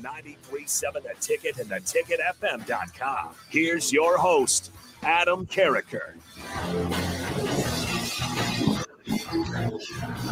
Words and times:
On 0.00 0.06
93.7 0.06 1.02
The 1.02 1.14
Ticket 1.20 1.58
and 1.58 1.68
theticketfm.com. 1.68 3.34
Here's 3.50 3.92
your 3.92 4.16
host, 4.16 4.70
Adam 5.02 5.46
Carriker. 5.46 6.14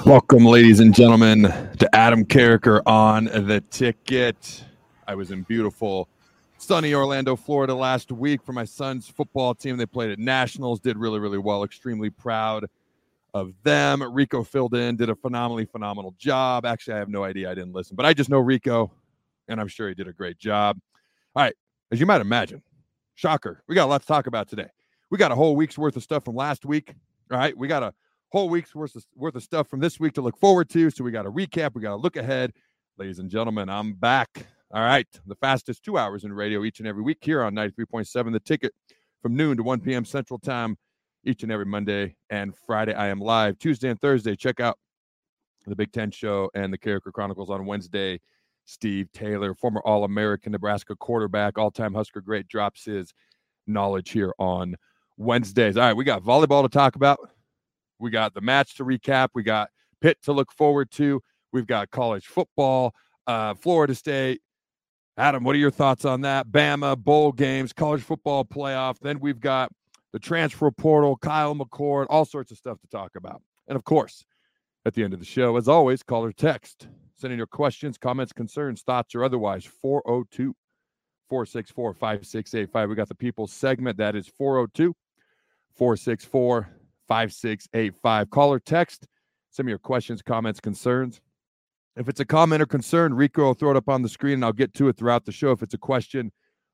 Welcome, 0.06 0.46
ladies 0.46 0.80
and 0.80 0.94
gentlemen, 0.94 1.42
to 1.42 1.88
Adam 1.94 2.24
Carriker 2.24 2.80
on 2.86 3.24
the 3.24 3.62
ticket. 3.70 4.64
I 5.06 5.14
was 5.14 5.32
in 5.32 5.42
beautiful, 5.42 6.08
sunny 6.56 6.94
Orlando, 6.94 7.36
Florida 7.36 7.74
last 7.74 8.10
week 8.10 8.42
for 8.42 8.52
my 8.52 8.64
son's 8.64 9.08
football 9.08 9.54
team. 9.54 9.76
They 9.76 9.86
played 9.86 10.10
at 10.10 10.18
Nationals, 10.18 10.80
did 10.80 10.96
really, 10.96 11.18
really 11.18 11.38
well. 11.38 11.62
Extremely 11.62 12.08
proud 12.08 12.64
of 13.34 13.52
them. 13.64 14.02
Rico 14.14 14.42
filled 14.44 14.74
in, 14.74 14.96
did 14.96 15.10
a 15.10 15.14
phenomenally 15.14 15.66
phenomenal 15.66 16.14
job. 16.18 16.64
Actually, 16.64 16.94
I 16.94 16.98
have 16.98 17.10
no 17.10 17.24
idea. 17.24 17.50
I 17.50 17.54
didn't 17.54 17.74
listen, 17.74 17.96
but 17.96 18.06
I 18.06 18.14
just 18.14 18.30
know 18.30 18.38
Rico, 18.38 18.90
and 19.48 19.60
I'm 19.60 19.68
sure 19.68 19.88
he 19.88 19.94
did 19.94 20.08
a 20.08 20.12
great 20.12 20.38
job. 20.38 20.78
All 21.34 21.42
right, 21.42 21.54
as 21.90 22.00
you 22.00 22.06
might 22.06 22.20
imagine, 22.20 22.62
shocker, 23.14 23.62
we 23.68 23.74
got 23.74 23.86
a 23.86 23.90
lot 23.90 24.02
to 24.02 24.06
talk 24.06 24.26
about 24.26 24.48
today. 24.48 24.68
We 25.10 25.18
got 25.18 25.32
a 25.32 25.34
whole 25.34 25.56
week's 25.56 25.78
worth 25.78 25.96
of 25.96 26.02
stuff 26.02 26.24
from 26.24 26.36
last 26.36 26.64
week. 26.64 26.94
All 27.32 27.38
right, 27.38 27.56
we 27.56 27.68
got 27.68 27.82
a 27.82 27.94
whole 28.30 28.48
week's 28.48 28.74
worth 28.74 28.94
of, 28.94 29.04
worth 29.14 29.34
of 29.34 29.42
stuff 29.42 29.68
from 29.68 29.80
this 29.80 29.98
week 29.98 30.12
to 30.14 30.20
look 30.20 30.38
forward 30.38 30.68
to. 30.70 30.90
So 30.90 31.02
we 31.04 31.10
got 31.10 31.26
a 31.26 31.30
recap, 31.30 31.74
we 31.74 31.82
got 31.82 31.90
to 31.90 31.96
look 31.96 32.16
ahead. 32.16 32.52
Ladies 32.98 33.18
and 33.18 33.30
gentlemen, 33.30 33.68
I'm 33.68 33.94
back. 33.94 34.46
All 34.70 34.82
right, 34.82 35.06
the 35.26 35.36
fastest 35.36 35.82
two 35.82 35.96
hours 35.96 36.24
in 36.24 36.32
radio 36.32 36.62
each 36.64 36.78
and 36.78 36.86
every 36.86 37.02
week 37.02 37.18
here 37.22 37.42
on 37.42 37.54
93.7 37.54 38.32
The 38.32 38.40
Ticket 38.40 38.72
from 39.22 39.34
noon 39.34 39.56
to 39.56 39.62
1 39.62 39.80
p.m. 39.80 40.04
Central 40.04 40.38
Time 40.38 40.76
each 41.24 41.42
and 41.42 41.50
every 41.50 41.64
Monday 41.64 42.16
and 42.30 42.54
Friday. 42.54 42.92
I 42.92 43.08
am 43.08 43.20
live 43.20 43.58
Tuesday 43.58 43.88
and 43.88 44.00
Thursday. 44.00 44.36
Check 44.36 44.60
out 44.60 44.78
the 45.66 45.76
Big 45.76 45.92
Ten 45.92 46.10
Show 46.10 46.50
and 46.54 46.72
the 46.72 46.78
Carriker 46.78 47.12
Chronicles 47.12 47.50
on 47.50 47.66
Wednesday. 47.66 48.20
Steve 48.68 49.10
Taylor, 49.12 49.54
former 49.54 49.80
All 49.86 50.04
American 50.04 50.52
Nebraska 50.52 50.94
quarterback, 50.94 51.56
all 51.56 51.70
time 51.70 51.94
Husker 51.94 52.20
great, 52.20 52.48
drops 52.48 52.84
his 52.84 53.14
knowledge 53.66 54.10
here 54.10 54.34
on 54.38 54.76
Wednesdays. 55.16 55.78
All 55.78 55.84
right, 55.84 55.96
we 55.96 56.04
got 56.04 56.22
volleyball 56.22 56.62
to 56.62 56.68
talk 56.68 56.94
about. 56.94 57.18
We 57.98 58.10
got 58.10 58.34
the 58.34 58.42
match 58.42 58.76
to 58.76 58.84
recap. 58.84 59.28
We 59.34 59.42
got 59.42 59.70
Pitt 60.02 60.18
to 60.24 60.34
look 60.34 60.52
forward 60.52 60.90
to. 60.92 61.22
We've 61.50 61.66
got 61.66 61.90
college 61.90 62.26
football, 62.26 62.94
uh, 63.26 63.54
Florida 63.54 63.94
State. 63.94 64.42
Adam, 65.16 65.44
what 65.44 65.56
are 65.56 65.58
your 65.58 65.70
thoughts 65.70 66.04
on 66.04 66.20
that? 66.20 66.48
Bama, 66.48 66.96
bowl 66.96 67.32
games, 67.32 67.72
college 67.72 68.02
football 68.02 68.44
playoff. 68.44 68.98
Then 69.00 69.18
we've 69.18 69.40
got 69.40 69.72
the 70.12 70.18
transfer 70.18 70.70
portal, 70.70 71.16
Kyle 71.16 71.54
McCord, 71.54 72.04
all 72.10 72.26
sorts 72.26 72.52
of 72.52 72.58
stuff 72.58 72.78
to 72.82 72.86
talk 72.88 73.12
about. 73.16 73.40
And 73.66 73.76
of 73.76 73.84
course, 73.84 74.26
at 74.84 74.92
the 74.92 75.02
end 75.02 75.14
of 75.14 75.20
the 75.20 75.26
show, 75.26 75.56
as 75.56 75.68
always, 75.68 76.02
call 76.02 76.22
or 76.22 76.32
text. 76.32 76.86
Send 77.18 77.32
in 77.32 77.38
your 77.38 77.48
questions, 77.48 77.98
comments, 77.98 78.32
concerns, 78.32 78.82
thoughts, 78.82 79.14
or 79.14 79.24
otherwise. 79.24 79.64
402 79.64 80.54
464 81.28 81.94
5685. 81.94 82.88
We 82.88 82.94
got 82.94 83.08
the 83.08 83.14
people 83.14 83.46
segment. 83.46 83.98
That 83.98 84.14
is 84.14 84.28
402 84.28 84.94
464 85.74 86.68
5685. 87.08 88.30
Call 88.30 88.52
or 88.52 88.60
text. 88.60 89.06
Send 89.50 89.66
me 89.66 89.72
your 89.72 89.78
questions, 89.78 90.22
comments, 90.22 90.60
concerns. 90.60 91.20
If 91.96 92.08
it's 92.08 92.20
a 92.20 92.24
comment 92.24 92.62
or 92.62 92.66
concern, 92.66 93.12
Rico 93.12 93.46
will 93.46 93.54
throw 93.54 93.72
it 93.72 93.76
up 93.76 93.88
on 93.88 94.02
the 94.02 94.08
screen 94.08 94.34
and 94.34 94.44
I'll 94.44 94.52
get 94.52 94.72
to 94.74 94.88
it 94.88 94.96
throughout 94.96 95.24
the 95.24 95.32
show. 95.32 95.50
If 95.50 95.62
it's 95.62 95.74
a 95.74 95.78
question, 95.78 96.30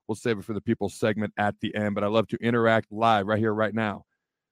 we'll 0.06 0.16
save 0.16 0.38
it 0.38 0.44
for 0.44 0.52
the 0.52 0.60
people 0.60 0.90
segment 0.90 1.32
at 1.38 1.54
the 1.60 1.74
end. 1.74 1.94
But 1.94 2.04
I 2.04 2.08
love 2.08 2.28
to 2.28 2.36
interact 2.42 2.92
live 2.92 3.26
right 3.26 3.38
here, 3.38 3.54
right 3.54 3.74
now 3.74 4.04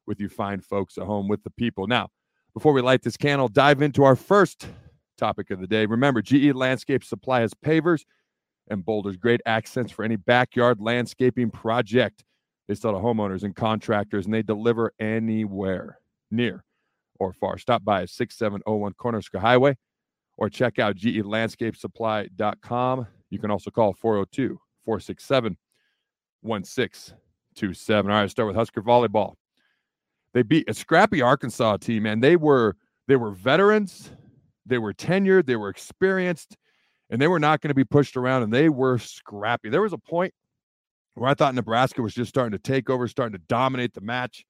with 0.06 0.20
you 0.20 0.30
fine 0.30 0.60
folks 0.60 0.96
at 0.96 1.04
home 1.04 1.28
with 1.28 1.42
the 1.44 1.50
people. 1.50 1.86
Now, 1.86 2.08
before 2.54 2.72
we 2.72 2.80
light 2.80 3.02
this 3.02 3.16
candle, 3.16 3.48
dive 3.48 3.82
into 3.82 4.04
our 4.04 4.16
first 4.16 4.66
topic 5.22 5.50
of 5.50 5.60
the 5.60 5.66
day. 5.68 5.86
Remember, 5.86 6.20
GE 6.20 6.52
Landscape 6.52 7.04
Supply 7.04 7.42
has 7.42 7.54
pavers 7.54 8.04
and 8.68 8.84
boulders, 8.84 9.16
great 9.16 9.40
accents 9.46 9.92
for 9.92 10.04
any 10.04 10.16
backyard 10.16 10.80
landscaping 10.80 11.48
project. 11.48 12.24
They 12.66 12.74
sell 12.74 12.90
to 12.92 12.98
homeowners 12.98 13.44
and 13.44 13.54
contractors, 13.54 14.24
and 14.24 14.34
they 14.34 14.42
deliver 14.42 14.92
anywhere, 14.98 16.00
near 16.32 16.64
or 17.20 17.32
far. 17.32 17.56
Stop 17.58 17.84
by 17.84 18.02
at 18.02 18.10
6701 18.10 18.94
Cornhusker 18.94 19.38
Highway 19.38 19.76
or 20.36 20.48
check 20.48 20.80
out 20.80 20.96
gelandscapesupply.com. 20.96 23.06
You 23.30 23.38
can 23.38 23.52
also 23.52 23.70
call 23.70 23.94
402 23.94 24.58
467 24.84 25.56
1627. 26.40 28.10
All 28.10 28.20
right, 28.20 28.28
start 28.28 28.48
with 28.48 28.56
Husker 28.56 28.82
Volleyball. 28.82 29.34
They 30.34 30.42
beat 30.42 30.68
a 30.68 30.74
scrappy 30.74 31.22
Arkansas 31.22 31.76
team, 31.76 32.06
and 32.06 32.24
they 32.24 32.34
were 32.34 32.74
they 33.06 33.14
were 33.16 33.30
veterans, 33.30 34.10
they 34.66 34.78
were 34.78 34.94
tenured, 34.94 35.46
they 35.46 35.56
were 35.56 35.68
experienced, 35.68 36.56
and 37.10 37.20
they 37.20 37.28
were 37.28 37.40
not 37.40 37.60
going 37.60 37.68
to 37.68 37.74
be 37.74 37.84
pushed 37.84 38.16
around, 38.16 38.42
and 38.42 38.52
they 38.52 38.68
were 38.68 38.98
scrappy. 38.98 39.68
There 39.68 39.82
was 39.82 39.92
a 39.92 39.98
point 39.98 40.32
where 41.14 41.30
I 41.30 41.34
thought 41.34 41.54
Nebraska 41.54 42.02
was 42.02 42.14
just 42.14 42.30
starting 42.30 42.52
to 42.52 42.58
take 42.58 42.88
over, 42.88 43.06
starting 43.08 43.38
to 43.38 43.44
dominate 43.48 43.94
the 43.94 44.00
match. 44.00 44.44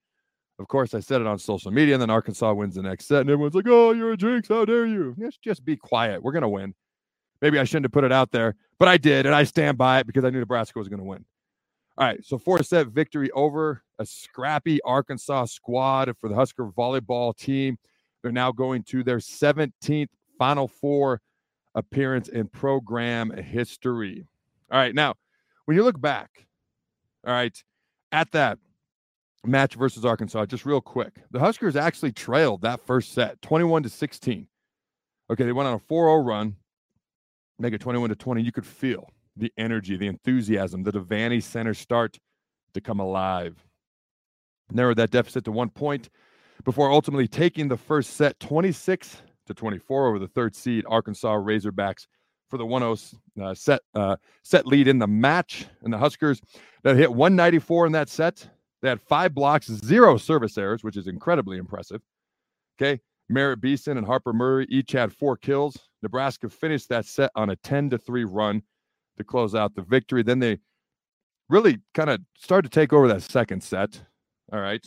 Of 0.59 0.69
course, 0.69 0.94
I 0.94 1.00
said 1.00 1.20
it 1.20 1.26
on 1.26 1.38
social 1.38 1.70
media, 1.70 1.94
and 1.94 2.03
then 2.03 2.11
Arkansas 2.11 2.53
wins 2.53 2.76
the 2.76 2.82
next 2.82 3.06
set, 3.06 3.23
and 3.23 3.31
everyone's 3.31 3.55
like, 3.55 3.67
"Oh, 3.67 3.93
you're 3.93 4.12
a 4.12 4.17
jinx! 4.17 4.49
How 4.49 4.64
dare 4.64 4.87
you?" 4.87 5.14
Let's 5.19 5.38
just 5.38 5.64
be 5.64 5.76
quiet. 5.76 6.23
We're 6.23 6.32
gonna 6.32 6.49
win. 6.49 6.75
Maybe 7.43 7.59
I 7.59 7.64
shouldn't 7.64 7.87
have 7.87 7.93
put 7.93 8.05
it 8.05 8.12
out 8.12 8.31
there, 8.31 8.55
but 8.79 8.87
I 8.87 8.97
did, 8.97 9.26
and 9.26 9.35
I 9.35 9.43
stand 9.43 9.76
by 9.76 9.99
it 9.99 10.06
because 10.06 10.25
I 10.25 10.31
knew 10.31 10.38
Nebraska 10.38 10.79
was 10.79 10.88
going 10.88 11.00
to 11.00 11.05
win. 11.05 11.25
All 11.99 12.06
right, 12.06 12.25
so 12.25 12.38
four 12.38 12.62
set 12.62 12.87
victory 12.87 13.31
over 13.32 13.82
a 13.99 14.06
scrappy 14.06 14.81
Arkansas 14.82 15.47
squad 15.47 16.14
for 16.19 16.29
the 16.29 16.37
Husker 16.37 16.67
volleyball 16.67 17.37
team. 17.37 17.79
They're 18.22 18.32
now 18.32 18.52
going 18.52 18.84
to 18.84 19.02
their 19.02 19.19
17th 19.19 20.08
Final 20.38 20.69
Four 20.69 21.20
appearance 21.74 22.28
in 22.28 22.48
program 22.48 23.30
history. 23.30 24.26
All 24.70 24.78
right, 24.78 24.94
now 24.94 25.14
when 25.64 25.76
you 25.76 25.84
look 25.84 26.00
back 26.00 26.46
All 27.26 27.32
right. 27.32 27.56
At 28.10 28.32
that 28.32 28.58
match 29.44 29.74
versus 29.74 30.04
Arkansas, 30.04 30.46
just 30.46 30.66
real 30.66 30.82
quick, 30.82 31.14
the 31.30 31.40
Huskers 31.40 31.76
actually 31.76 32.12
trailed 32.12 32.62
that 32.62 32.80
first 32.80 33.12
set 33.14 33.40
21 33.42 33.84
to 33.84 33.88
16. 33.88 34.46
Okay. 35.30 35.44
They 35.44 35.52
went 35.52 35.68
on 35.68 35.75
a 35.75 35.78
4 35.78 36.06
0 36.06 36.16
run, 36.22 36.56
make 37.58 37.72
it 37.72 37.80
21 37.80 38.10
to 38.10 38.16
20. 38.16 38.42
You 38.42 38.52
could 38.52 38.66
feel 38.66 39.08
the 39.36 39.52
energy, 39.56 39.96
the 39.96 40.08
enthusiasm, 40.08 40.82
the 40.82 40.92
Devaney 40.92 41.42
Center 41.42 41.75
start 41.75 42.18
to 42.75 42.80
come 42.80 43.00
alive. 43.00 43.56
Narrowed 44.70 44.98
that 44.98 45.10
deficit 45.10 45.44
to 45.46 45.52
one 45.52 45.70
point 45.70 46.10
before 46.64 46.90
ultimately 46.90 47.28
taking 47.28 47.69
the 47.69 47.76
first 47.76 48.14
set 48.14 48.38
26 48.40 49.22
to 49.46 49.54
24 49.54 50.08
over 50.08 50.19
the 50.19 50.28
third 50.28 50.54
seed 50.54 50.84
Arkansas 50.88 51.34
Razorbacks 51.37 52.06
for 52.49 52.58
the 52.58 52.64
1-0 52.64 53.14
uh, 53.40 53.54
set 53.54 53.81
uh, 53.94 54.16
set 54.43 54.66
lead 54.66 54.88
in 54.88 54.99
the 54.99 55.06
match. 55.06 55.66
And 55.82 55.93
the 55.93 55.99
Huskers 55.99 56.40
that 56.82 56.96
hit 56.96 57.12
194 57.12 57.87
in 57.87 57.93
that 57.93 58.08
set. 58.08 58.49
They 58.82 58.88
had 58.88 59.00
five 59.00 59.32
blocks, 59.32 59.69
zero 59.69 60.16
service 60.16 60.58
errors, 60.58 60.82
which 60.82 60.96
is 60.96 61.06
incredibly 61.06 61.56
impressive. 61.56 62.02
Okay, 62.76 63.00
Merritt 63.28 63.60
Beason 63.60 63.96
and 63.96 64.06
Harper 64.06 64.32
Murray 64.32 64.66
each 64.69 64.93
had 64.93 65.12
four 65.12 65.37
kills. 65.37 65.76
Nebraska 66.02 66.49
finished 66.49 66.88
that 66.88 67.06
set 67.06 67.31
on 67.37 67.50
a 67.50 67.56
10 67.56 67.90
to 67.90 67.99
3 67.99 68.25
run 68.25 68.62
to 69.16 69.25
close 69.25 69.54
out 69.54 69.75
the 69.75 69.82
victory. 69.82 70.22
Then 70.22 70.40
they 70.40 70.58
really 71.49 71.78
kind 71.94 72.10
of 72.10 72.20
started 72.37 72.70
to 72.70 72.81
take 72.81 72.93
over 72.93 73.06
that 73.08 73.22
second 73.22 73.62
set. 73.62 74.02
All 74.52 74.60
right. 74.60 74.84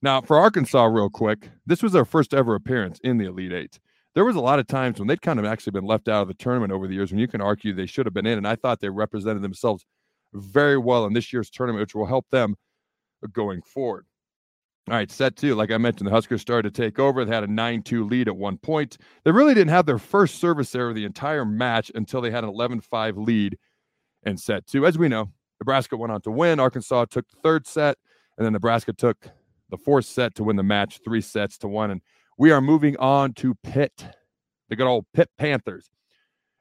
Now, 0.00 0.20
for 0.20 0.38
Arkansas, 0.38 0.84
real 0.84 1.10
quick, 1.10 1.50
this 1.66 1.82
was 1.82 1.92
their 1.92 2.04
first 2.04 2.32
ever 2.32 2.54
appearance 2.54 3.00
in 3.02 3.18
the 3.18 3.26
Elite 3.26 3.52
Eight. 3.52 3.80
There 4.14 4.24
was 4.24 4.36
a 4.36 4.40
lot 4.40 4.58
of 4.58 4.66
times 4.66 4.98
when 4.98 5.08
they'd 5.08 5.22
kind 5.22 5.38
of 5.38 5.44
actually 5.44 5.72
been 5.72 5.84
left 5.84 6.08
out 6.08 6.22
of 6.22 6.28
the 6.28 6.34
tournament 6.34 6.72
over 6.72 6.86
the 6.86 6.94
years 6.94 7.10
when 7.10 7.20
you 7.20 7.28
can 7.28 7.40
argue 7.40 7.72
they 7.72 7.86
should 7.86 8.06
have 8.06 8.14
been 8.14 8.26
in. 8.26 8.38
And 8.38 8.46
I 8.48 8.56
thought 8.56 8.80
they 8.80 8.88
represented 8.88 9.42
themselves 9.42 9.84
very 10.32 10.78
well 10.78 11.04
in 11.06 11.12
this 11.12 11.32
year's 11.32 11.50
tournament, 11.50 11.80
which 11.80 11.94
will 11.94 12.06
help 12.06 12.26
them 12.30 12.54
going 13.32 13.62
forward. 13.62 14.06
All 14.88 14.94
right, 14.94 15.10
set 15.10 15.36
two. 15.36 15.54
Like 15.54 15.70
I 15.70 15.76
mentioned, 15.76 16.06
the 16.06 16.12
Huskers 16.12 16.40
started 16.40 16.72
to 16.72 16.82
take 16.82 16.98
over. 16.98 17.24
They 17.24 17.34
had 17.34 17.44
a 17.44 17.52
9 17.52 17.82
2 17.82 18.04
lead 18.04 18.28
at 18.28 18.36
one 18.36 18.56
point. 18.56 18.96
They 19.24 19.32
really 19.32 19.52
didn't 19.52 19.70
have 19.70 19.84
their 19.84 19.98
first 19.98 20.36
service 20.36 20.74
error 20.74 20.94
the 20.94 21.04
entire 21.04 21.44
match 21.44 21.92
until 21.94 22.20
they 22.20 22.30
had 22.30 22.42
an 22.44 22.50
11 22.50 22.80
5 22.80 23.18
lead 23.18 23.58
in 24.22 24.38
set 24.38 24.66
two. 24.66 24.86
As 24.86 24.96
we 24.96 25.08
know, 25.08 25.30
Nebraska 25.60 25.96
went 25.96 26.12
on 26.12 26.22
to 26.22 26.30
win. 26.30 26.58
Arkansas 26.58 27.06
took 27.06 27.28
the 27.28 27.36
third 27.42 27.66
set, 27.66 27.98
and 28.38 28.46
then 28.46 28.54
Nebraska 28.54 28.94
took 28.94 29.28
the 29.70 29.76
fourth 29.76 30.04
set 30.04 30.34
to 30.36 30.44
win 30.44 30.56
the 30.56 30.62
match, 30.62 31.00
three 31.04 31.20
sets 31.20 31.58
to 31.58 31.68
one. 31.68 31.90
And 31.90 32.00
we 32.38 32.50
are 32.50 32.60
moving 32.60 32.96
on 32.98 33.34
to 33.34 33.54
Pitt, 33.62 34.06
the 34.68 34.76
good 34.76 34.86
old 34.86 35.06
Pitt 35.12 35.30
Panthers. 35.38 35.90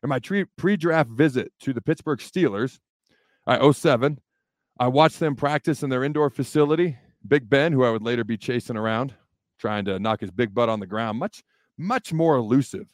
In 0.04 0.10
my 0.10 0.20
pre 0.20 0.78
draft 0.78 1.10
visit 1.10 1.52
to 1.62 1.74
the 1.74 1.82
Pittsburgh 1.82 2.20
Steelers, 2.20 2.80
I 3.46 3.72
07, 3.72 4.20
I 4.80 4.88
watched 4.88 5.20
them 5.20 5.36
practice 5.36 5.84
in 5.84 5.90
their 5.90 6.04
indoor 6.04 6.30
facility. 6.30 6.98
Big 7.28 7.50
Ben, 7.50 7.74
who 7.74 7.84
I 7.84 7.90
would 7.90 8.04
later 8.04 8.24
be 8.24 8.38
chasing 8.38 8.78
around, 8.78 9.14
trying 9.60 9.86
to 9.86 10.00
knock 10.00 10.22
his 10.22 10.32
big 10.32 10.54
butt 10.54 10.70
on 10.70 10.80
the 10.80 10.86
ground, 10.86 11.18
much, 11.18 11.44
much 11.78 12.14
more 12.14 12.36
elusive 12.36 12.86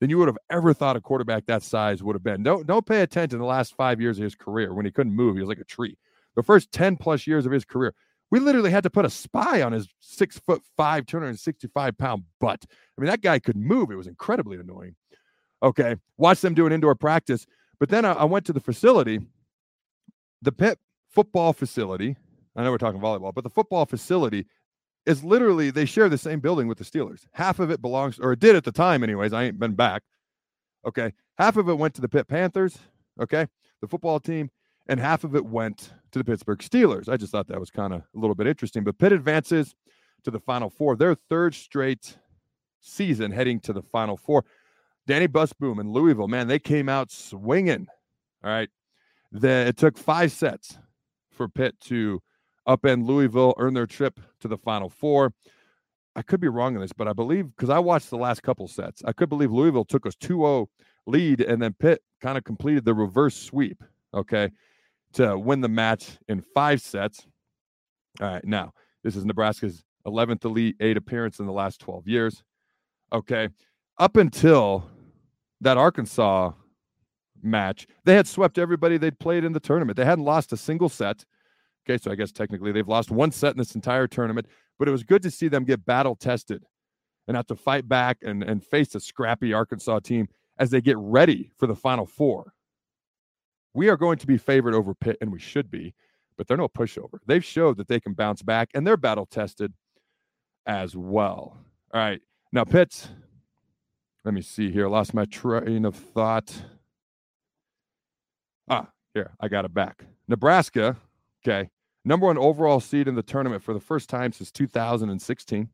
than 0.00 0.10
you 0.10 0.18
would 0.18 0.28
have 0.28 0.38
ever 0.50 0.72
thought 0.72 0.96
a 0.96 1.00
quarterback 1.00 1.46
that 1.46 1.62
size 1.62 2.02
would 2.02 2.14
have 2.14 2.22
been. 2.22 2.42
Don't 2.42 2.66
don't 2.66 2.86
pay 2.86 3.02
attention 3.02 3.38
to 3.38 3.38
the 3.38 3.44
last 3.44 3.74
five 3.76 4.00
years 4.00 4.18
of 4.18 4.24
his 4.24 4.34
career 4.34 4.74
when 4.74 4.84
he 4.84 4.92
couldn't 4.92 5.14
move. 5.14 5.36
He 5.36 5.42
was 5.42 5.48
like 5.48 5.58
a 5.58 5.64
tree. 5.64 5.96
The 6.36 6.42
first 6.42 6.70
10 6.72 6.96
plus 6.96 7.26
years 7.26 7.46
of 7.46 7.52
his 7.52 7.64
career, 7.64 7.94
we 8.30 8.40
literally 8.40 8.70
had 8.70 8.82
to 8.82 8.90
put 8.90 9.04
a 9.04 9.10
spy 9.10 9.62
on 9.62 9.72
his 9.72 9.88
six 10.00 10.38
foot 10.38 10.62
five, 10.76 11.06
265 11.06 11.96
pound 11.96 12.24
butt. 12.40 12.64
I 12.68 13.00
mean, 13.00 13.10
that 13.10 13.22
guy 13.22 13.38
could 13.38 13.56
move. 13.56 13.90
It 13.90 13.96
was 13.96 14.06
incredibly 14.06 14.58
annoying. 14.58 14.96
Okay. 15.62 15.96
Watch 16.16 16.40
them 16.40 16.54
do 16.54 16.66
an 16.66 16.72
indoor 16.72 16.94
practice. 16.94 17.46
But 17.80 17.88
then 17.88 18.04
I, 18.04 18.12
I 18.12 18.24
went 18.24 18.44
to 18.46 18.52
the 18.52 18.60
facility, 18.60 19.20
the 20.42 20.52
Pitt 20.52 20.78
football 21.10 21.52
facility. 21.52 22.16
I 22.56 22.64
know 22.64 22.70
we're 22.70 22.78
talking 22.78 23.00
volleyball, 23.00 23.32
but 23.32 23.44
the 23.44 23.50
football 23.50 23.86
facility 23.86 24.46
is 25.06 25.24
literally 25.24 25.70
they 25.70 25.84
share 25.84 26.08
the 26.08 26.18
same 26.18 26.40
building 26.40 26.68
with 26.68 26.78
the 26.78 26.84
Steelers. 26.84 27.24
Half 27.32 27.60
of 27.60 27.70
it 27.70 27.80
belongs, 27.80 28.18
or 28.18 28.32
it 28.32 28.40
did 28.40 28.56
at 28.56 28.64
the 28.64 28.72
time, 28.72 29.02
anyways. 29.02 29.32
I 29.32 29.44
ain't 29.44 29.58
been 29.58 29.74
back. 29.74 30.02
Okay. 30.86 31.12
Half 31.38 31.56
of 31.56 31.68
it 31.68 31.78
went 31.78 31.94
to 31.94 32.00
the 32.00 32.08
Pitt 32.08 32.28
Panthers. 32.28 32.78
Okay. 33.20 33.46
The 33.80 33.88
football 33.88 34.20
team 34.20 34.50
and 34.88 34.98
half 34.98 35.24
of 35.24 35.36
it 35.36 35.44
went 35.44 35.92
to 36.12 36.18
the 36.18 36.24
Pittsburgh 36.24 36.60
Steelers. 36.60 37.08
I 37.08 37.16
just 37.16 37.30
thought 37.30 37.46
that 37.48 37.60
was 37.60 37.70
kind 37.70 37.92
of 37.92 38.00
a 38.00 38.18
little 38.18 38.34
bit 38.34 38.46
interesting. 38.46 38.84
But 38.84 38.98
Pitt 38.98 39.12
advances 39.12 39.74
to 40.24 40.30
the 40.30 40.40
Final 40.40 40.70
Four, 40.70 40.96
their 40.96 41.14
third 41.14 41.54
straight 41.54 42.16
season 42.80 43.30
heading 43.30 43.60
to 43.60 43.72
the 43.72 43.82
Final 43.82 44.16
Four. 44.16 44.44
Dani 45.06 45.28
Busboom 45.28 45.80
and 45.80 45.90
Louisville, 45.90 46.28
man, 46.28 46.48
they 46.48 46.58
came 46.58 46.88
out 46.88 47.10
swinging. 47.10 47.86
All 48.42 48.50
right. 48.50 48.68
The, 49.32 49.66
it 49.68 49.76
took 49.76 49.98
five 49.98 50.32
sets 50.32 50.78
for 51.30 51.48
Pitt 51.48 51.78
to 51.82 52.22
upend 52.66 53.06
Louisville, 53.06 53.54
earn 53.58 53.74
their 53.74 53.86
trip 53.86 54.20
to 54.40 54.48
the 54.48 54.56
Final 54.56 54.88
Four. 54.88 55.32
I 56.16 56.22
could 56.22 56.40
be 56.40 56.48
wrong 56.48 56.74
on 56.74 56.80
this, 56.80 56.92
but 56.92 57.08
I 57.08 57.12
believe 57.12 57.54
because 57.54 57.70
I 57.70 57.78
watched 57.78 58.10
the 58.10 58.16
last 58.16 58.42
couple 58.42 58.66
sets, 58.66 59.02
I 59.04 59.12
could 59.12 59.28
believe 59.28 59.52
Louisville 59.52 59.84
took 59.84 60.06
us 60.06 60.16
2 60.16 60.38
0 60.38 60.68
lead 61.06 61.40
and 61.40 61.62
then 61.62 61.74
Pitt 61.74 62.02
kind 62.20 62.36
of 62.36 62.44
completed 62.44 62.84
the 62.84 62.94
reverse 62.94 63.36
sweep. 63.36 63.84
Okay 64.14 64.50
to 65.14 65.38
win 65.38 65.60
the 65.60 65.68
match 65.68 66.18
in 66.28 66.40
five 66.40 66.80
sets. 66.80 67.26
All 68.20 68.28
right, 68.28 68.44
now 68.44 68.72
this 69.02 69.16
is 69.16 69.24
Nebraska's 69.24 69.84
11th 70.06 70.44
Elite 70.44 70.76
Eight 70.80 70.96
appearance 70.96 71.38
in 71.38 71.46
the 71.46 71.52
last 71.52 71.80
12 71.80 72.08
years. 72.08 72.42
Okay, 73.12 73.48
up 73.98 74.16
until 74.16 74.88
that 75.60 75.76
Arkansas 75.76 76.52
match, 77.42 77.86
they 78.04 78.14
had 78.14 78.26
swept 78.26 78.58
everybody 78.58 78.98
they'd 78.98 79.18
played 79.18 79.44
in 79.44 79.52
the 79.52 79.60
tournament. 79.60 79.96
They 79.96 80.04
hadn't 80.04 80.24
lost 80.24 80.52
a 80.52 80.56
single 80.56 80.88
set. 80.88 81.24
Okay, 81.88 82.00
so 82.02 82.10
I 82.10 82.14
guess 82.14 82.32
technically 82.32 82.72
they've 82.72 82.88
lost 82.88 83.10
one 83.10 83.30
set 83.30 83.52
in 83.52 83.58
this 83.58 83.74
entire 83.74 84.06
tournament, 84.06 84.46
but 84.78 84.88
it 84.88 84.90
was 84.90 85.02
good 85.02 85.22
to 85.22 85.30
see 85.30 85.48
them 85.48 85.64
get 85.64 85.86
battle 85.86 86.16
tested 86.16 86.64
and 87.26 87.36
have 87.36 87.46
to 87.46 87.56
fight 87.56 87.88
back 87.88 88.18
and, 88.22 88.42
and 88.42 88.64
face 88.64 88.94
a 88.94 89.00
scrappy 89.00 89.52
Arkansas 89.52 90.00
team 90.00 90.28
as 90.58 90.70
they 90.70 90.80
get 90.80 90.98
ready 90.98 91.50
for 91.56 91.66
the 91.66 91.76
Final 91.76 92.06
Four. 92.06 92.52
We 93.78 93.88
are 93.90 93.96
going 93.96 94.18
to 94.18 94.26
be 94.26 94.38
favored 94.38 94.74
over 94.74 94.92
Pitt, 94.92 95.18
and 95.20 95.30
we 95.30 95.38
should 95.38 95.70
be, 95.70 95.94
but 96.36 96.48
they're 96.48 96.56
no 96.56 96.66
pushover. 96.66 97.20
They've 97.26 97.44
showed 97.44 97.76
that 97.76 97.86
they 97.86 98.00
can 98.00 98.12
bounce 98.12 98.42
back, 98.42 98.70
and 98.74 98.84
they're 98.84 98.96
battle 98.96 99.24
tested 99.24 99.72
as 100.66 100.96
well. 100.96 101.56
All 101.94 102.00
right. 102.00 102.20
Now, 102.50 102.64
Pitt, 102.64 103.06
let 104.24 104.34
me 104.34 104.42
see 104.42 104.72
here. 104.72 104.88
Lost 104.88 105.14
my 105.14 105.26
train 105.26 105.84
of 105.84 105.94
thought. 105.94 106.52
Ah, 108.68 108.88
here, 109.14 109.30
I 109.38 109.46
got 109.46 109.64
it 109.64 109.72
back. 109.72 110.06
Nebraska, 110.26 110.96
okay, 111.46 111.70
number 112.04 112.26
one 112.26 112.36
overall 112.36 112.80
seed 112.80 113.06
in 113.06 113.14
the 113.14 113.22
tournament 113.22 113.62
for 113.62 113.74
the 113.74 113.80
first 113.80 114.08
time 114.08 114.32
since 114.32 114.50
2016. 114.50 115.68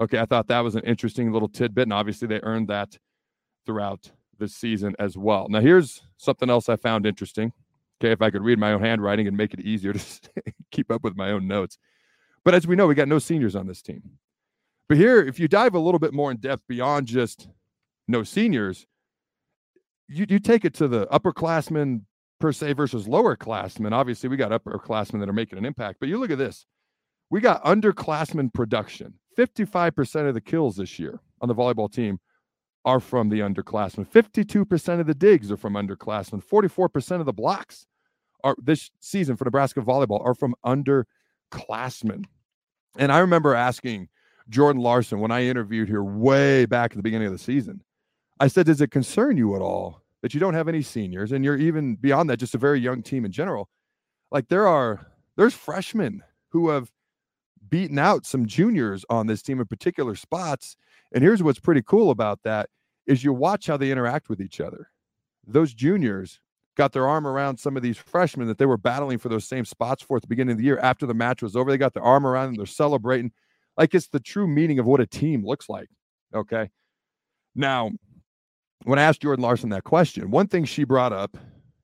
Okay, 0.00 0.18
I 0.18 0.24
thought 0.24 0.48
that 0.48 0.64
was 0.64 0.74
an 0.74 0.82
interesting 0.82 1.30
little 1.30 1.48
tidbit, 1.48 1.84
and 1.84 1.92
obviously 1.92 2.26
they 2.26 2.40
earned 2.42 2.66
that 2.70 2.98
throughout 3.66 4.10
this 4.38 4.54
season 4.54 4.94
as 4.98 5.16
well. 5.16 5.48
Now, 5.48 5.60
here's 5.60 6.02
something 6.16 6.50
else 6.50 6.68
I 6.68 6.76
found 6.76 7.06
interesting. 7.06 7.52
Okay, 8.00 8.12
if 8.12 8.22
I 8.22 8.30
could 8.30 8.42
read 8.42 8.58
my 8.58 8.72
own 8.72 8.80
handwriting 8.80 9.28
and 9.28 9.36
make 9.36 9.54
it 9.54 9.60
easier 9.60 9.92
to 9.92 10.00
keep 10.70 10.90
up 10.90 11.02
with 11.02 11.16
my 11.16 11.30
own 11.30 11.46
notes. 11.46 11.78
But 12.44 12.54
as 12.54 12.66
we 12.66 12.76
know, 12.76 12.86
we 12.86 12.94
got 12.94 13.08
no 13.08 13.18
seniors 13.18 13.56
on 13.56 13.66
this 13.66 13.80
team. 13.80 14.02
But 14.88 14.98
here, 14.98 15.20
if 15.20 15.38
you 15.38 15.48
dive 15.48 15.74
a 15.74 15.78
little 15.78 15.98
bit 15.98 16.12
more 16.12 16.30
in 16.30 16.36
depth 16.36 16.62
beyond 16.68 17.06
just 17.06 17.48
no 18.06 18.22
seniors, 18.22 18.86
you, 20.08 20.26
you 20.28 20.38
take 20.38 20.64
it 20.64 20.74
to 20.74 20.88
the 20.88 21.06
upperclassmen 21.06 22.02
per 22.40 22.52
se 22.52 22.74
versus 22.74 23.08
lower 23.08 23.36
classmen. 23.36 23.92
Obviously, 23.92 24.28
we 24.28 24.36
got 24.36 24.50
upperclassmen 24.50 25.20
that 25.20 25.28
are 25.28 25.34
making 25.34 25.58
an 25.58 25.64
impact. 25.64 25.98
But 26.00 26.10
you 26.10 26.18
look 26.18 26.30
at 26.30 26.38
this. 26.38 26.66
We 27.30 27.40
got 27.40 27.64
underclassmen 27.64 28.52
production. 28.52 29.14
55% 29.38 30.28
of 30.28 30.34
the 30.34 30.40
kills 30.40 30.76
this 30.76 30.98
year 30.98 31.20
on 31.40 31.48
the 31.48 31.54
volleyball 31.54 31.90
team 31.90 32.20
are 32.84 33.00
from 33.00 33.28
the 33.28 33.40
underclassmen. 33.40 34.06
52% 34.06 35.00
of 35.00 35.06
the 35.06 35.14
digs 35.14 35.50
are 35.50 35.56
from 35.56 35.74
underclassmen. 35.74 36.44
44% 36.44 37.20
of 37.20 37.26
the 37.26 37.32
blocks 37.32 37.86
are 38.42 38.54
this 38.62 38.90
season 39.00 39.36
for 39.36 39.44
Nebraska 39.44 39.80
volleyball 39.80 40.24
are 40.24 40.34
from 40.34 40.54
underclassmen. 40.64 42.24
And 42.98 43.10
I 43.10 43.18
remember 43.18 43.54
asking 43.54 44.08
Jordan 44.48 44.82
Larson 44.82 45.20
when 45.20 45.30
I 45.30 45.44
interviewed 45.44 45.88
here 45.88 46.04
way 46.04 46.66
back 46.66 46.92
at 46.92 46.96
the 46.96 47.02
beginning 47.02 47.26
of 47.26 47.32
the 47.32 47.38
season. 47.38 47.82
I 48.38 48.48
said, 48.48 48.66
Does 48.66 48.80
it 48.80 48.90
concern 48.90 49.36
you 49.36 49.56
at 49.56 49.62
all 49.62 50.02
that 50.20 50.34
you 50.34 50.40
don't 50.40 50.54
have 50.54 50.68
any 50.68 50.82
seniors 50.82 51.32
and 51.32 51.44
you're 51.44 51.56
even 51.56 51.96
beyond 51.96 52.28
that, 52.28 52.38
just 52.38 52.54
a 52.54 52.58
very 52.58 52.80
young 52.80 53.02
team 53.02 53.24
in 53.24 53.32
general? 53.32 53.70
Like 54.30 54.48
there 54.48 54.68
are 54.68 55.06
there's 55.36 55.54
freshmen 55.54 56.22
who 56.50 56.68
have 56.68 56.90
beaten 57.70 57.98
out 57.98 58.26
some 58.26 58.46
juniors 58.46 59.04
on 59.08 59.26
this 59.26 59.42
team 59.42 59.60
in 59.60 59.66
particular 59.66 60.14
spots 60.14 60.76
and 61.14 61.22
here's 61.22 61.42
what's 61.42 61.58
pretty 61.58 61.82
cool 61.82 62.10
about 62.10 62.40
that 62.44 62.68
is 63.06 63.24
you 63.24 63.32
watch 63.32 63.66
how 63.66 63.78
they 63.78 63.90
interact 63.90 64.28
with 64.28 64.40
each 64.40 64.60
other. 64.60 64.90
Those 65.46 65.72
juniors 65.72 66.40
got 66.76 66.92
their 66.92 67.06
arm 67.06 67.26
around 67.26 67.58
some 67.58 67.76
of 67.76 67.82
these 67.82 67.96
freshmen 67.96 68.48
that 68.48 68.58
they 68.58 68.66
were 68.66 68.76
battling 68.76 69.18
for 69.18 69.28
those 69.28 69.44
same 69.44 69.64
spots 69.64 70.02
for 70.02 70.16
at 70.16 70.22
the 70.22 70.28
beginning 70.28 70.52
of 70.52 70.58
the 70.58 70.64
year 70.64 70.78
after 70.78 71.06
the 71.06 71.14
match 71.14 71.40
was 71.40 71.54
over. 71.54 71.70
They 71.70 71.78
got 71.78 71.94
their 71.94 72.02
arm 72.02 72.26
around 72.26 72.48
them, 72.48 72.56
they're 72.56 72.66
celebrating. 72.66 73.32
Like 73.78 73.94
it's 73.94 74.08
the 74.08 74.20
true 74.20 74.46
meaning 74.46 74.78
of 74.78 74.86
what 74.86 75.00
a 75.00 75.06
team 75.06 75.46
looks 75.46 75.68
like. 75.68 75.88
Okay. 76.34 76.68
Now, 77.54 77.92
when 78.84 78.98
I 78.98 79.02
asked 79.02 79.22
Jordan 79.22 79.42
Larson 79.42 79.70
that 79.70 79.84
question, 79.84 80.30
one 80.30 80.48
thing 80.48 80.64
she 80.64 80.84
brought 80.84 81.12
up, 81.12 81.36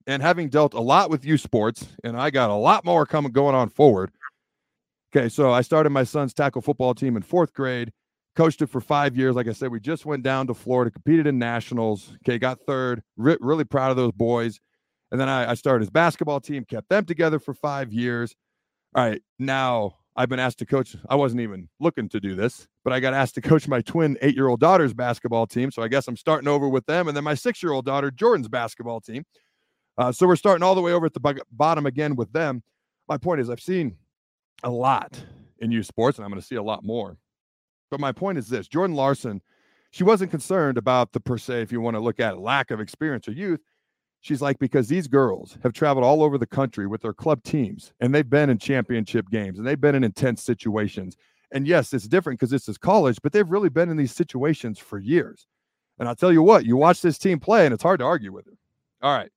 And 0.07 0.23
having 0.23 0.49
dealt 0.49 0.75
a 0.75 0.81
lot 0.81 1.09
with 1.11 1.25
youth 1.25 1.41
sports, 1.41 1.87
and 2.03 2.17
I 2.17 2.31
got 2.31 2.51
a 2.51 2.55
lot 2.55 2.85
more 2.85 3.07
coming 3.07 3.31
going 3.33 3.55
on 3.55 3.69
forward. 3.69 4.11
Okay, 5.15 5.29
so 5.29 5.53
I 5.53 5.61
started 5.61 5.91
my 5.91 6.05
son's 6.05 6.35
tackle 6.35 6.63
football 6.63 6.95
team 6.95 7.17
in 7.17 7.23
fourth 7.23 7.53
grade, 7.53 7.93
coached 8.37 8.63
it 8.63 8.69
for 8.69 8.81
five 8.81 9.17
years. 9.17 9.35
Like 9.35 9.49
I 9.49 9.53
said, 9.53 9.71
we 9.71 9.81
just 9.81 10.07
went 10.07 10.23
down 10.23 10.47
to 10.47 10.55
Florida, 10.55 10.91
competed 10.91 11.27
in 11.27 11.39
nationals. 11.39 12.13
Okay, 12.25 12.39
got 12.39 12.61
third. 12.67 13.03
Re- 13.17 13.39
really 13.41 13.65
proud 13.65 13.91
of 13.91 13.97
those 13.97 14.13
boys. 14.13 14.61
And 15.11 15.21
then 15.21 15.29
I, 15.29 15.51
I 15.51 15.55
started 15.55 15.81
his 15.81 15.91
basketball 15.91 16.41
team, 16.41 16.65
kept 16.65 16.89
them 16.89 17.05
together 17.05 17.39
for 17.39 17.55
five 17.55 17.93
years. 17.93 18.37
All 18.95 19.05
right, 19.05 19.23
now 19.39 19.97
I've 20.17 20.29
been 20.29 20.39
asked 20.39 20.59
to 20.59 20.67
coach. 20.67 20.97
I 21.09 21.17
wasn't 21.17 21.41
even 21.41 21.69
looking 21.81 22.09
to 22.11 22.21
do 22.21 22.35
this, 22.35 22.69
but 22.85 22.93
I 22.93 23.01
got 23.01 23.15
asked 23.15 23.35
to 23.37 23.41
coach 23.41 23.67
my 23.67 23.81
twin 23.81 24.19
eight 24.21 24.37
year 24.37 24.49
old 24.49 24.61
daughter's 24.61 24.95
basketball 24.95 25.47
team. 25.47 25.71
So 25.71 25.83
I 25.83 25.89
guess 25.89 26.07
I'm 26.09 26.17
starting 26.17 26.49
over 26.49 26.69
with 26.69 26.87
them. 26.87 27.09
And 27.09 27.17
then 27.17 27.25
my 27.25 27.35
six 27.35 27.63
year 27.63 27.73
old 27.73 27.85
daughter, 27.85 28.11
Jordan's 28.11 28.49
basketball 28.49 29.01
team. 29.01 29.25
Uh, 29.99 30.13
so 30.13 30.27
we're 30.27 30.37
starting 30.37 30.63
all 30.63 30.75
the 30.75 30.81
way 30.81 30.93
over 30.93 31.07
at 31.07 31.15
the 31.15 31.43
bottom 31.53 31.87
again 31.87 32.17
with 32.17 32.33
them. 32.33 32.63
My 33.09 33.19
point 33.19 33.41
is, 33.41 33.51
I've 33.51 33.61
seen 33.61 33.97
a 34.63 34.71
lot 34.71 35.21
in 35.59 35.71
youth 35.71 35.87
sports, 35.87 36.19
and 36.19 36.25
I'm 36.25 36.31
going 36.31 36.41
to 36.41 36.47
see 36.47 36.55
a 36.55 36.63
lot 36.63 36.85
more. 36.85 37.19
But 37.91 38.01
my 38.01 38.13
point 38.13 38.39
is 38.39 38.49
this 38.49 38.69
Jordan 38.69 38.97
Larson, 38.97 39.43
she 39.91 40.05
wasn't 40.05 40.31
concerned 40.31 40.79
about 40.79 41.13
the 41.13 41.21
per 41.21 41.39
se, 41.39 41.63
if 41.63 41.73
you 41.73 41.81
want 41.81 41.97
to 41.97 42.01
look 42.01 42.21
at 42.21 42.39
lack 42.39 42.71
of 42.71 42.81
experience 42.81 43.27
or 43.27 43.33
youth. 43.33 43.61
She's 44.23 44.43
like, 44.43 44.59
because 44.59 44.87
these 44.87 45.09
girls 45.09 45.57
have 45.63 45.73
traveled 45.73 46.05
all 46.05 46.23
over 46.23 46.37
the 46.37 46.47
country 46.47 46.87
with 46.87 47.01
their 47.01 47.15
club 47.15 47.43
teams 47.43 47.95
and 48.01 48.15
they've 48.15 48.29
been 48.29 48.51
in 48.51 48.59
championship 48.59 49.31
games 49.31 49.59
and 49.59 49.67
they've 49.67 49.81
been 49.81 49.95
in 49.95 50.05
intense 50.05 50.43
situations. 50.43 51.17
And 51.53 51.67
yes, 51.67 51.95
it's 51.95 52.07
different 52.07 52.39
because 52.39 52.51
this 52.51 52.69
is 52.69 52.77
college, 52.77 53.19
but 53.23 53.33
they've 53.33 53.51
really 53.51 53.71
been 53.71 53.89
in 53.89 53.97
these 53.97 54.15
situations 54.15 54.79
for 54.79 54.99
years. 54.99 55.47
And 55.99 56.07
I'll 56.07 56.15
tell 56.15 56.33
you 56.33 56.43
what, 56.43 56.67
you 56.67 56.77
watch 56.77 57.01
this 57.01 57.19
team 57.19 57.41
play 57.41 57.65
and 57.65 57.73
it's 57.73 57.83
hard 57.83 58.01
to 58.01 58.05
argue 58.05 58.31
with 58.31 58.47
it. 58.47 58.59
All 59.01 59.17
right. 59.17 59.31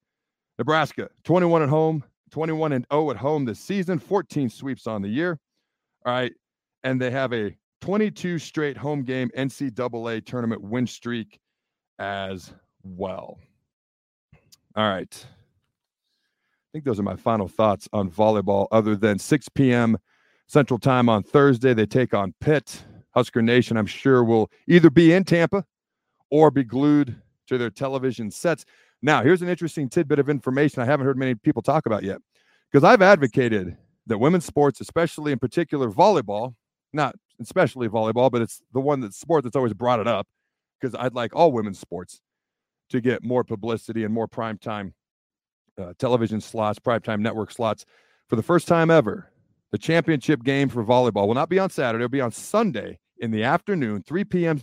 Nebraska, 0.58 1.10
21 1.24 1.64
at 1.64 1.70
home, 1.70 2.04
21 2.32 2.74
and 2.74 2.86
0 2.92 3.12
at 3.12 3.18
home 3.18 3.46
this 3.46 3.60
season, 3.60 4.00
14 4.00 4.50
sweeps 4.50 4.86
on 4.86 5.02
the 5.02 5.10
year. 5.10 5.40
All 6.06 6.14
right. 6.14 6.34
And 6.84 7.02
they 7.02 7.10
have 7.10 7.34
a 7.34 7.56
22 7.84 8.40
straight 8.40 8.78
home 8.78 9.04
game 9.04 9.30
NCAA 9.38 10.26
tournament 10.26 10.62
win 10.62 10.88
streak 10.88 11.38
as 12.00 12.54
well. 12.82 13.38
All 14.78 14.88
right. 14.88 15.26
I 15.26 16.68
think 16.72 16.86
those 16.86 16.98
are 16.98 17.04
my 17.04 17.18
final 17.18 17.50
thoughts 17.50 17.90
on 17.92 18.10
volleyball, 18.10 18.68
other 18.72 18.96
than 18.96 19.20
6 19.20 19.50
p.m. 19.50 19.98
Central 20.48 20.80
Time 20.80 21.10
on 21.10 21.24
Thursday. 21.24 21.74
They 21.74 21.86
take 21.86 22.14
on 22.14 22.34
Pitt. 22.40 22.82
Husker 23.12 23.42
Nation, 23.42 23.76
I'm 23.76 23.86
sure, 23.86 24.24
will 24.24 24.50
either 24.66 24.90
be 24.90 25.12
in 25.12 25.26
Tampa 25.26 25.66
or 26.32 26.52
be 26.52 26.64
glued 26.64 27.22
to 27.48 27.58
their 27.58 27.70
television 27.70 28.32
sets. 28.32 28.64
Now, 29.02 29.24
here's 29.24 29.42
an 29.42 29.50
interesting 29.50 29.90
tidbit 29.90 30.20
of 30.20 30.30
information 30.30 30.82
I 30.82 30.86
haven't 30.86 31.06
heard 31.06 31.18
many 31.18 31.36
people 31.36 31.62
talk 31.62 31.86
about 31.86 32.04
yet, 32.04 32.20
because 32.72 32.86
I've 32.86 33.02
advocated 33.02 33.76
that 34.08 34.20
women's 34.20 34.46
sports, 34.46 34.80
especially 34.80 35.34
in 35.34 35.40
particular 35.40 35.92
volleyball, 35.92 36.56
not 36.94 37.14
especially 37.40 37.88
volleyball, 37.88 38.32
but 38.32 38.42
it's 38.42 38.62
the 38.74 38.80
one 38.80 39.00
that 39.02 39.14
sport 39.14 39.44
that's 39.44 39.56
always 39.56 39.74
brought 39.74 40.00
it 40.00 40.08
up, 40.08 40.28
because 40.80 40.96
I'd 41.00 41.14
like 41.14 41.36
all 41.36 41.52
women's 41.52 41.80
sports 41.80 42.22
to 42.90 43.02
get 43.02 43.24
more 43.24 43.44
publicity 43.44 44.04
and 44.04 44.14
more 44.14 44.28
primetime 44.28 44.94
uh, 45.78 45.94
television 45.98 46.40
slots, 46.40 46.80
primetime 46.80 47.20
network 47.20 47.52
slots. 47.52 47.86
For 48.28 48.36
the 48.36 48.44
first 48.44 48.68
time 48.68 48.92
ever, 48.92 49.32
the 49.72 49.78
championship 49.78 50.44
game 50.44 50.70
for 50.70 50.84
volleyball 50.84 51.28
will 51.28 51.34
not 51.34 51.50
be 51.50 51.60
on 51.60 51.70
Saturday, 51.70 52.04
it'll 52.04 52.12
be 52.12 52.22
on 52.22 52.32
Sunday 52.32 53.00
in 53.18 53.32
the 53.32 53.44
afternoon, 53.44 54.04
3 54.04 54.24
p.m. 54.26 54.62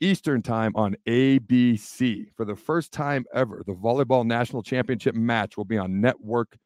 Eastern 0.00 0.42
time 0.42 0.72
on 0.74 0.96
ABC. 1.06 2.26
For 2.36 2.44
the 2.44 2.56
first 2.56 2.92
time 2.92 3.24
ever, 3.32 3.62
the 3.66 3.74
volleyball 3.74 4.26
national 4.26 4.62
championship 4.62 5.14
match 5.14 5.56
will 5.56 5.64
be 5.64 5.78
on 5.78 6.00
network 6.00 6.56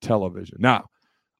television. 0.00 0.58
Now, 0.60 0.86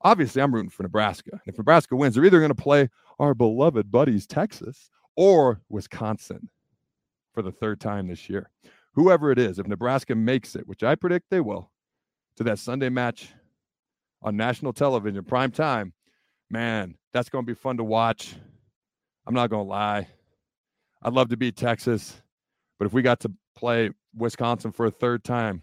obviously, 0.03 0.43
I'm 0.43 0.55
rooting 0.55 0.71
for 0.71 0.83
Nebraska. 0.83 1.41
If 1.47 1.59
Nebraska 1.59 1.97
wins, 1.97 2.15
they're 2.15 2.25
either 2.25 2.41
going 2.41 2.55
to 2.55 2.55
play 2.55 2.89
our 3.19 3.35
beloved 3.35 3.91
buddies, 3.91 4.27
Texas, 4.27 4.91
or 5.17 5.61
Wisconsin 5.69 6.49
for 7.33 7.43
the 7.43 7.53
third 7.53 7.81
time 7.81 8.09
this 8.09 8.29
year 8.29 8.51
whoever 8.95 9.31
it 9.31 9.39
is, 9.39 9.59
if 9.59 9.67
Nebraska 9.67 10.15
makes 10.15 10.57
it, 10.57 10.67
which 10.67 10.83
I 10.83 10.95
predict 10.95 11.31
they 11.31 11.41
will, 11.41 11.71
to 12.37 12.45
that 12.45 12.59
Sunday 12.59 12.89
match 12.89 13.29
on 14.23 14.37
national 14.37 14.73
television, 14.73 15.25
prime 15.25 15.51
time, 15.51 15.93
man, 16.51 16.97
that's 17.13 17.29
going 17.29 17.45
to 17.45 17.51
be 17.51 17.55
fun 17.55 17.77
to 17.79 17.85
watch. 17.85 18.35
I'm 19.27 19.35
not 19.35 19.51
going 19.51 19.65
to 19.65 19.71
lie. 19.71 20.09
I'd 21.03 21.13
love 21.13 21.29
to 21.31 21.37
beat 21.37 21.57
Texas, 21.57 22.21
but 22.79 22.87
if 22.87 22.93
we 22.93 23.03
got 23.03 23.21
to 23.21 23.33
play 23.57 23.91
Wisconsin 24.15 24.73
for 24.73 24.87
a 24.87 24.91
third 24.91 25.25
time, 25.25 25.63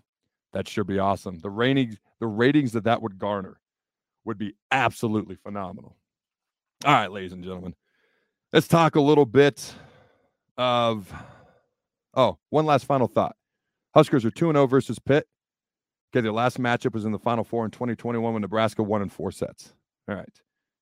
that 0.53 0.67
sure 0.67 0.84
be 0.84 1.00
awesome. 1.00 1.39
The 1.39 1.50
ratings, 1.50 1.98
the 2.20 2.27
ratings 2.27 2.72
that 2.72 2.86
that 2.86 3.01
would 3.01 3.20
garner 3.20 3.60
would 4.27 4.38
be 4.38 4.53
absolutely 4.72 5.36
phenomenal. 5.36 5.96
All 6.86 6.93
right, 6.93 7.12
ladies 7.12 7.34
and 7.34 7.43
gentlemen, 7.43 7.74
let's 8.53 8.67
talk 8.67 8.96
a 8.96 9.01
little 9.01 9.25
bit 9.25 9.74
of 10.57 11.12
Oh, 12.17 12.39
one 12.50 12.65
last 12.65 12.86
final 12.86 13.07
thought. 13.07 13.36
Huskers 13.93 14.25
are 14.25 14.31
2 14.31 14.51
0 14.51 14.65
versus 14.65 14.98
Pitt. 15.00 15.27
Okay, 16.12 16.22
their 16.22 16.31
last 16.31 16.60
matchup 16.60 16.93
was 16.93 17.05
in 17.05 17.12
the 17.12 17.19
Final 17.19 17.43
Four 17.43 17.63
in 17.63 17.72
2021 17.72 18.34
when 18.34 18.41
Nebraska 18.41 18.81
won 18.81 19.03
in 19.03 19.10
four 19.10 19.31
sets. 19.31 19.74
All 20.10 20.15
right. 20.15 20.41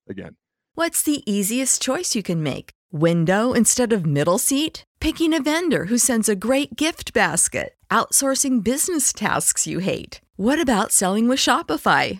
Again. 0.09 0.37
What's 0.75 1.03
the 1.03 1.29
easiest 1.29 1.81
choice 1.81 2.15
you 2.15 2.23
can 2.23 2.41
make? 2.41 2.71
Window 2.91 3.53
instead 3.53 3.91
of 3.91 4.05
middle 4.05 4.37
seat? 4.37 4.83
Picking 4.99 5.33
a 5.33 5.41
vendor 5.41 5.85
who 5.85 5.97
sends 5.97 6.29
a 6.29 6.35
great 6.35 6.75
gift 6.75 7.13
basket? 7.13 7.75
Outsourcing 7.89 8.63
business 8.63 9.11
tasks 9.11 9.67
you 9.67 9.79
hate? 9.79 10.21
What 10.37 10.61
about 10.61 10.91
selling 10.91 11.27
with 11.27 11.39
Shopify? 11.39 12.19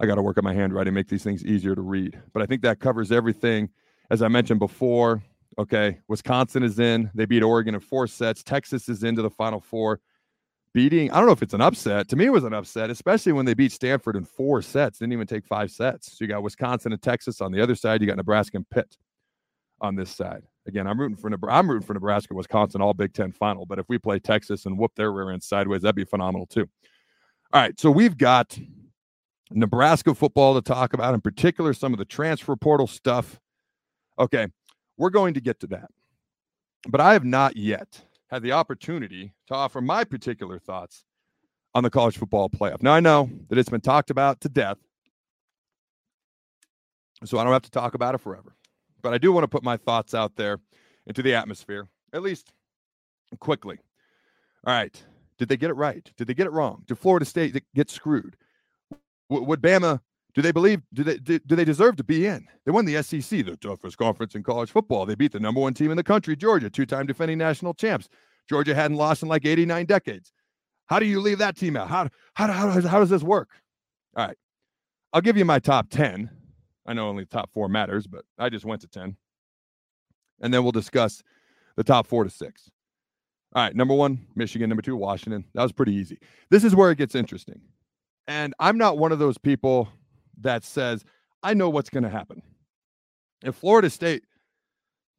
I 0.00 0.06
got 0.06 0.14
to 0.14 0.22
work 0.22 0.38
on 0.38 0.44
my 0.44 0.54
handwriting, 0.54 0.94
make 0.94 1.08
these 1.08 1.24
things 1.24 1.44
easier 1.44 1.74
to 1.74 1.80
read. 1.80 2.20
But 2.32 2.42
I 2.42 2.46
think 2.46 2.62
that 2.62 2.80
covers 2.80 3.10
everything. 3.10 3.68
As 4.10 4.22
I 4.22 4.28
mentioned 4.28 4.60
before, 4.60 5.22
okay, 5.58 5.98
Wisconsin 6.08 6.62
is 6.62 6.78
in. 6.78 7.10
They 7.14 7.26
beat 7.26 7.42
Oregon 7.42 7.74
in 7.74 7.80
four 7.80 8.06
sets. 8.06 8.42
Texas 8.42 8.88
is 8.88 9.02
into 9.02 9.22
the 9.22 9.30
Final 9.30 9.60
Four. 9.60 10.00
Beating, 10.74 11.10
I 11.10 11.16
don't 11.16 11.26
know 11.26 11.32
if 11.32 11.42
it's 11.42 11.54
an 11.54 11.60
upset. 11.60 12.08
To 12.08 12.16
me, 12.16 12.26
it 12.26 12.32
was 12.32 12.44
an 12.44 12.52
upset, 12.52 12.90
especially 12.90 13.32
when 13.32 13.46
they 13.46 13.54
beat 13.54 13.72
Stanford 13.72 14.16
in 14.16 14.24
four 14.24 14.62
sets. 14.62 14.98
Didn't 14.98 15.14
even 15.14 15.26
take 15.26 15.46
five 15.46 15.70
sets. 15.70 16.12
So 16.12 16.18
you 16.20 16.28
got 16.28 16.42
Wisconsin 16.42 16.92
and 16.92 17.02
Texas 17.02 17.40
on 17.40 17.52
the 17.52 17.60
other 17.60 17.74
side. 17.74 18.00
You 18.00 18.06
got 18.06 18.18
Nebraska 18.18 18.58
and 18.58 18.68
Pitt 18.70 18.96
on 19.80 19.96
this 19.96 20.10
side. 20.10 20.42
Again, 20.66 20.86
I'm 20.86 21.00
rooting 21.00 21.16
for 21.16 21.30
Nebraska. 21.30 21.58
I'm 21.58 21.70
rooting 21.70 21.86
for 21.86 21.94
Nebraska, 21.94 22.34
Wisconsin, 22.34 22.82
all 22.82 22.92
Big 22.92 23.14
Ten 23.14 23.32
final. 23.32 23.64
But 23.64 23.78
if 23.78 23.88
we 23.88 23.98
play 23.98 24.18
Texas 24.18 24.66
and 24.66 24.78
whoop 24.78 24.92
their 24.94 25.10
rear 25.10 25.30
end 25.30 25.42
sideways, 25.42 25.82
that'd 25.82 25.96
be 25.96 26.04
phenomenal 26.04 26.46
too. 26.46 26.68
All 27.52 27.62
right, 27.62 27.80
so 27.80 27.90
we've 27.90 28.18
got 28.18 28.58
Nebraska 29.50 30.14
football 30.14 30.54
to 30.54 30.62
talk 30.62 30.92
about, 30.92 31.14
in 31.14 31.20
particular, 31.20 31.72
some 31.72 31.92
of 31.92 31.98
the 31.98 32.04
transfer 32.04 32.56
portal 32.56 32.86
stuff. 32.86 33.40
Okay, 34.18 34.48
we're 34.96 35.10
going 35.10 35.34
to 35.34 35.40
get 35.40 35.60
to 35.60 35.66
that. 35.68 35.90
But 36.88 37.00
I 37.00 37.12
have 37.12 37.24
not 37.24 37.56
yet 37.56 38.02
had 38.30 38.42
the 38.42 38.52
opportunity 38.52 39.32
to 39.46 39.54
offer 39.54 39.80
my 39.80 40.04
particular 40.04 40.58
thoughts 40.58 41.04
on 41.74 41.82
the 41.82 41.90
college 41.90 42.18
football 42.18 42.48
playoff. 42.48 42.82
Now, 42.82 42.92
I 42.92 43.00
know 43.00 43.30
that 43.48 43.58
it's 43.58 43.70
been 43.70 43.80
talked 43.80 44.10
about 44.10 44.40
to 44.42 44.48
death, 44.48 44.78
so 47.24 47.38
I 47.38 47.44
don't 47.44 47.52
have 47.52 47.62
to 47.62 47.70
talk 47.70 47.94
about 47.94 48.14
it 48.14 48.18
forever. 48.18 48.54
But 49.02 49.14
I 49.14 49.18
do 49.18 49.32
want 49.32 49.44
to 49.44 49.48
put 49.48 49.62
my 49.62 49.76
thoughts 49.76 50.14
out 50.14 50.36
there 50.36 50.58
into 51.06 51.22
the 51.22 51.34
atmosphere, 51.34 51.88
at 52.12 52.22
least 52.22 52.52
quickly. 53.40 53.78
All 54.66 54.74
right. 54.74 55.02
Did 55.38 55.48
they 55.48 55.56
get 55.56 55.70
it 55.70 55.74
right? 55.74 56.10
Did 56.16 56.26
they 56.26 56.34
get 56.34 56.46
it 56.46 56.52
wrong? 56.52 56.82
Did 56.86 56.98
Florida 56.98 57.24
State 57.24 57.62
get 57.74 57.90
screwed? 57.90 58.36
Would 59.28 59.60
Bama 59.60 60.00
do 60.34 60.42
they 60.42 60.52
believe 60.52 60.82
do 60.92 61.02
they 61.04 61.16
do, 61.16 61.38
do, 61.40 61.56
they 61.56 61.64
deserve 61.64 61.96
to 61.96 62.04
be 62.04 62.26
in? 62.26 62.46
They 62.64 62.70
won 62.70 62.84
the 62.84 63.02
SEC, 63.02 63.44
the 63.44 63.56
toughest 63.60 63.96
conference 63.96 64.34
in 64.34 64.42
college 64.42 64.70
football. 64.70 65.04
They 65.04 65.14
beat 65.14 65.32
the 65.32 65.40
number 65.40 65.60
one 65.60 65.74
team 65.74 65.90
in 65.90 65.96
the 65.96 66.04
country, 66.04 66.36
Georgia, 66.36 66.70
two-time 66.70 67.06
defending 67.06 67.38
national 67.38 67.74
champs. 67.74 68.08
Georgia 68.48 68.74
hadn't 68.74 68.96
lost 68.96 69.22
in 69.22 69.28
like 69.28 69.44
89 69.44 69.86
decades. 69.86 70.32
How 70.86 70.98
do 70.98 71.06
you 71.06 71.20
leave 71.20 71.38
that 71.38 71.56
team 71.56 71.76
out? 71.76 71.88
How 71.88 72.08
how 72.34 72.46
how, 72.52 72.80
how 72.80 73.00
does 73.00 73.10
this 73.10 73.22
work? 73.22 73.48
All 74.16 74.26
right. 74.26 74.36
I'll 75.12 75.20
give 75.20 75.36
you 75.36 75.44
my 75.44 75.58
top 75.58 75.88
10. 75.90 76.30
I 76.86 76.92
know 76.92 77.08
only 77.08 77.24
the 77.24 77.30
top 77.30 77.50
4 77.52 77.68
matters, 77.68 78.06
but 78.06 78.24
I 78.38 78.48
just 78.48 78.64
went 78.64 78.80
to 78.82 78.88
10. 78.88 79.16
And 80.40 80.54
then 80.54 80.62
we'll 80.62 80.72
discuss 80.72 81.22
the 81.76 81.84
top 81.84 82.06
4 82.06 82.24
to 82.24 82.30
6. 82.30 82.70
All 83.54 83.62
right, 83.62 83.74
number 83.74 83.94
1, 83.94 84.26
Michigan, 84.36 84.68
number 84.68 84.82
2, 84.82 84.94
Washington. 84.94 85.44
That 85.54 85.62
was 85.62 85.72
pretty 85.72 85.94
easy. 85.94 86.18
This 86.50 86.64
is 86.64 86.76
where 86.76 86.90
it 86.90 86.98
gets 86.98 87.14
interesting. 87.14 87.60
And 88.28 88.54
I'm 88.60 88.76
not 88.76 88.98
one 88.98 89.10
of 89.10 89.18
those 89.18 89.38
people 89.38 89.88
that 90.40 90.62
says, 90.62 91.04
I 91.42 91.54
know 91.54 91.70
what's 91.70 91.90
going 91.90 92.04
to 92.04 92.10
happen. 92.10 92.42
If 93.42 93.56
Florida 93.56 93.88
State 93.88 94.22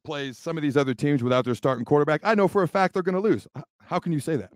plays 0.04 0.38
some 0.38 0.56
of 0.56 0.62
these 0.62 0.76
other 0.76 0.94
teams 0.94 1.22
without 1.22 1.44
their 1.44 1.56
starting 1.56 1.84
quarterback, 1.84 2.20
I 2.22 2.34
know 2.34 2.46
for 2.46 2.62
a 2.62 2.68
fact 2.68 2.94
they're 2.94 3.02
going 3.02 3.16
to 3.16 3.20
lose. 3.20 3.48
How 3.82 3.98
can 3.98 4.12
you 4.12 4.20
say 4.20 4.36
that? 4.36 4.52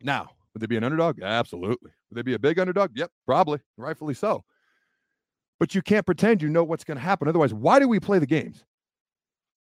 Now, 0.00 0.30
would 0.52 0.62
they 0.62 0.66
be 0.66 0.78
an 0.78 0.84
underdog? 0.84 1.20
Absolutely. 1.22 1.90
Would 2.10 2.16
they 2.16 2.22
be 2.22 2.34
a 2.34 2.38
big 2.38 2.58
underdog? 2.58 2.92
Yep, 2.94 3.10
probably, 3.26 3.60
rightfully 3.76 4.14
so. 4.14 4.44
But 5.60 5.74
you 5.74 5.82
can't 5.82 6.06
pretend 6.06 6.42
you 6.42 6.48
know 6.48 6.64
what's 6.64 6.84
going 6.84 6.96
to 6.96 7.02
happen. 7.02 7.28
Otherwise, 7.28 7.52
why 7.52 7.78
do 7.78 7.86
we 7.86 8.00
play 8.00 8.18
the 8.18 8.26
games? 8.26 8.64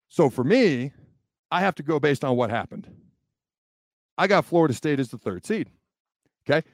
So 0.08 0.30
for 0.30 0.42
me, 0.42 0.92
I 1.50 1.60
have 1.60 1.74
to 1.76 1.82
go 1.82 2.00
based 2.00 2.24
on 2.24 2.36
what 2.36 2.50
happened. 2.50 2.88
I 4.16 4.26
got 4.26 4.44
Florida 4.44 4.74
State 4.74 5.00
as 5.00 5.10
the 5.10 5.18
third 5.18 5.44
seed. 5.44 5.68
Okay. 6.48 6.66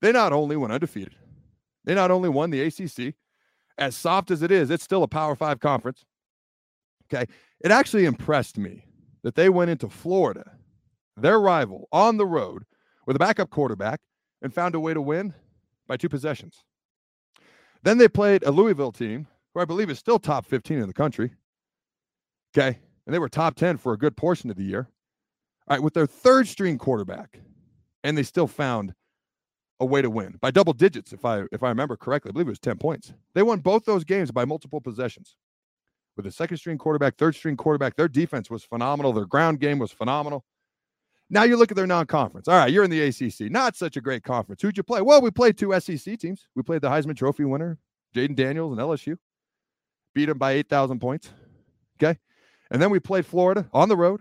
They 0.00 0.12
not 0.12 0.32
only 0.32 0.56
went 0.56 0.72
undefeated, 0.72 1.16
they 1.84 1.94
not 1.94 2.10
only 2.10 2.28
won 2.28 2.50
the 2.50 2.62
ACC, 2.62 3.14
as 3.78 3.96
soft 3.96 4.30
as 4.30 4.42
it 4.42 4.50
is, 4.50 4.70
it's 4.70 4.84
still 4.84 5.02
a 5.02 5.08
Power 5.08 5.34
Five 5.34 5.60
conference. 5.60 6.04
Okay. 7.06 7.30
It 7.60 7.70
actually 7.70 8.04
impressed 8.04 8.58
me 8.58 8.84
that 9.22 9.34
they 9.34 9.48
went 9.48 9.70
into 9.70 9.88
Florida, 9.88 10.52
their 11.16 11.40
rival, 11.40 11.88
on 11.92 12.16
the 12.16 12.26
road 12.26 12.64
with 13.06 13.16
a 13.16 13.18
backup 13.18 13.50
quarterback 13.50 14.00
and 14.42 14.52
found 14.52 14.74
a 14.74 14.80
way 14.80 14.94
to 14.94 15.00
win 15.00 15.34
by 15.86 15.96
two 15.96 16.08
possessions. 16.08 16.62
Then 17.82 17.98
they 17.98 18.08
played 18.08 18.42
a 18.42 18.50
Louisville 18.50 18.92
team, 18.92 19.26
who 19.54 19.60
I 19.60 19.64
believe 19.64 19.90
is 19.90 19.98
still 19.98 20.18
top 20.18 20.46
15 20.46 20.78
in 20.78 20.86
the 20.86 20.92
country. 20.92 21.32
Okay. 22.56 22.78
And 23.06 23.14
they 23.14 23.18
were 23.18 23.28
top 23.28 23.54
10 23.54 23.78
for 23.78 23.92
a 23.92 23.98
good 23.98 24.16
portion 24.16 24.50
of 24.50 24.56
the 24.56 24.64
year. 24.64 24.88
All 25.66 25.76
right. 25.76 25.82
With 25.82 25.94
their 25.94 26.06
third 26.06 26.46
string 26.46 26.78
quarterback, 26.78 27.40
and 28.04 28.16
they 28.16 28.22
still 28.22 28.46
found 28.46 28.94
a 29.80 29.86
way 29.86 30.02
to 30.02 30.10
win 30.10 30.36
by 30.40 30.50
double 30.50 30.72
digits, 30.72 31.12
if 31.12 31.24
I 31.24 31.44
if 31.52 31.62
I 31.62 31.68
remember 31.68 31.96
correctly. 31.96 32.30
I 32.30 32.32
believe 32.32 32.48
it 32.48 32.50
was 32.50 32.58
10 32.58 32.78
points. 32.78 33.12
They 33.34 33.42
won 33.42 33.60
both 33.60 33.84
those 33.84 34.04
games 34.04 34.30
by 34.30 34.44
multiple 34.44 34.80
possessions. 34.80 35.36
With 36.16 36.26
a 36.26 36.32
second 36.32 36.56
string 36.56 36.78
quarterback, 36.78 37.16
third 37.16 37.36
string 37.36 37.56
quarterback, 37.56 37.94
their 37.94 38.08
defense 38.08 38.50
was 38.50 38.64
phenomenal. 38.64 39.12
Their 39.12 39.26
ground 39.26 39.60
game 39.60 39.78
was 39.78 39.92
phenomenal. 39.92 40.44
Now 41.30 41.44
you 41.44 41.56
look 41.56 41.70
at 41.70 41.76
their 41.76 41.86
non-conference. 41.86 42.48
All 42.48 42.56
right, 42.56 42.72
you're 42.72 42.84
in 42.84 42.90
the 42.90 43.02
ACC. 43.02 43.50
Not 43.52 43.76
such 43.76 43.96
a 43.96 44.00
great 44.00 44.24
conference. 44.24 44.62
Who'd 44.62 44.76
you 44.76 44.82
play? 44.82 45.02
Well, 45.02 45.20
we 45.20 45.30
played 45.30 45.58
two 45.58 45.78
SEC 45.78 46.18
teams. 46.18 46.48
We 46.56 46.62
played 46.62 46.80
the 46.80 46.88
Heisman 46.88 47.16
Trophy 47.16 47.44
winner, 47.44 47.78
Jayden 48.16 48.34
Daniels 48.34 48.72
and 48.72 48.80
LSU. 48.80 49.16
Beat 50.14 50.26
them 50.26 50.38
by 50.38 50.52
8,000 50.52 50.98
points. 50.98 51.30
Okay. 52.02 52.18
And 52.70 52.80
then 52.80 52.90
we 52.90 52.98
played 52.98 53.26
Florida 53.26 53.68
on 53.72 53.88
the 53.88 53.96
road. 53.96 54.20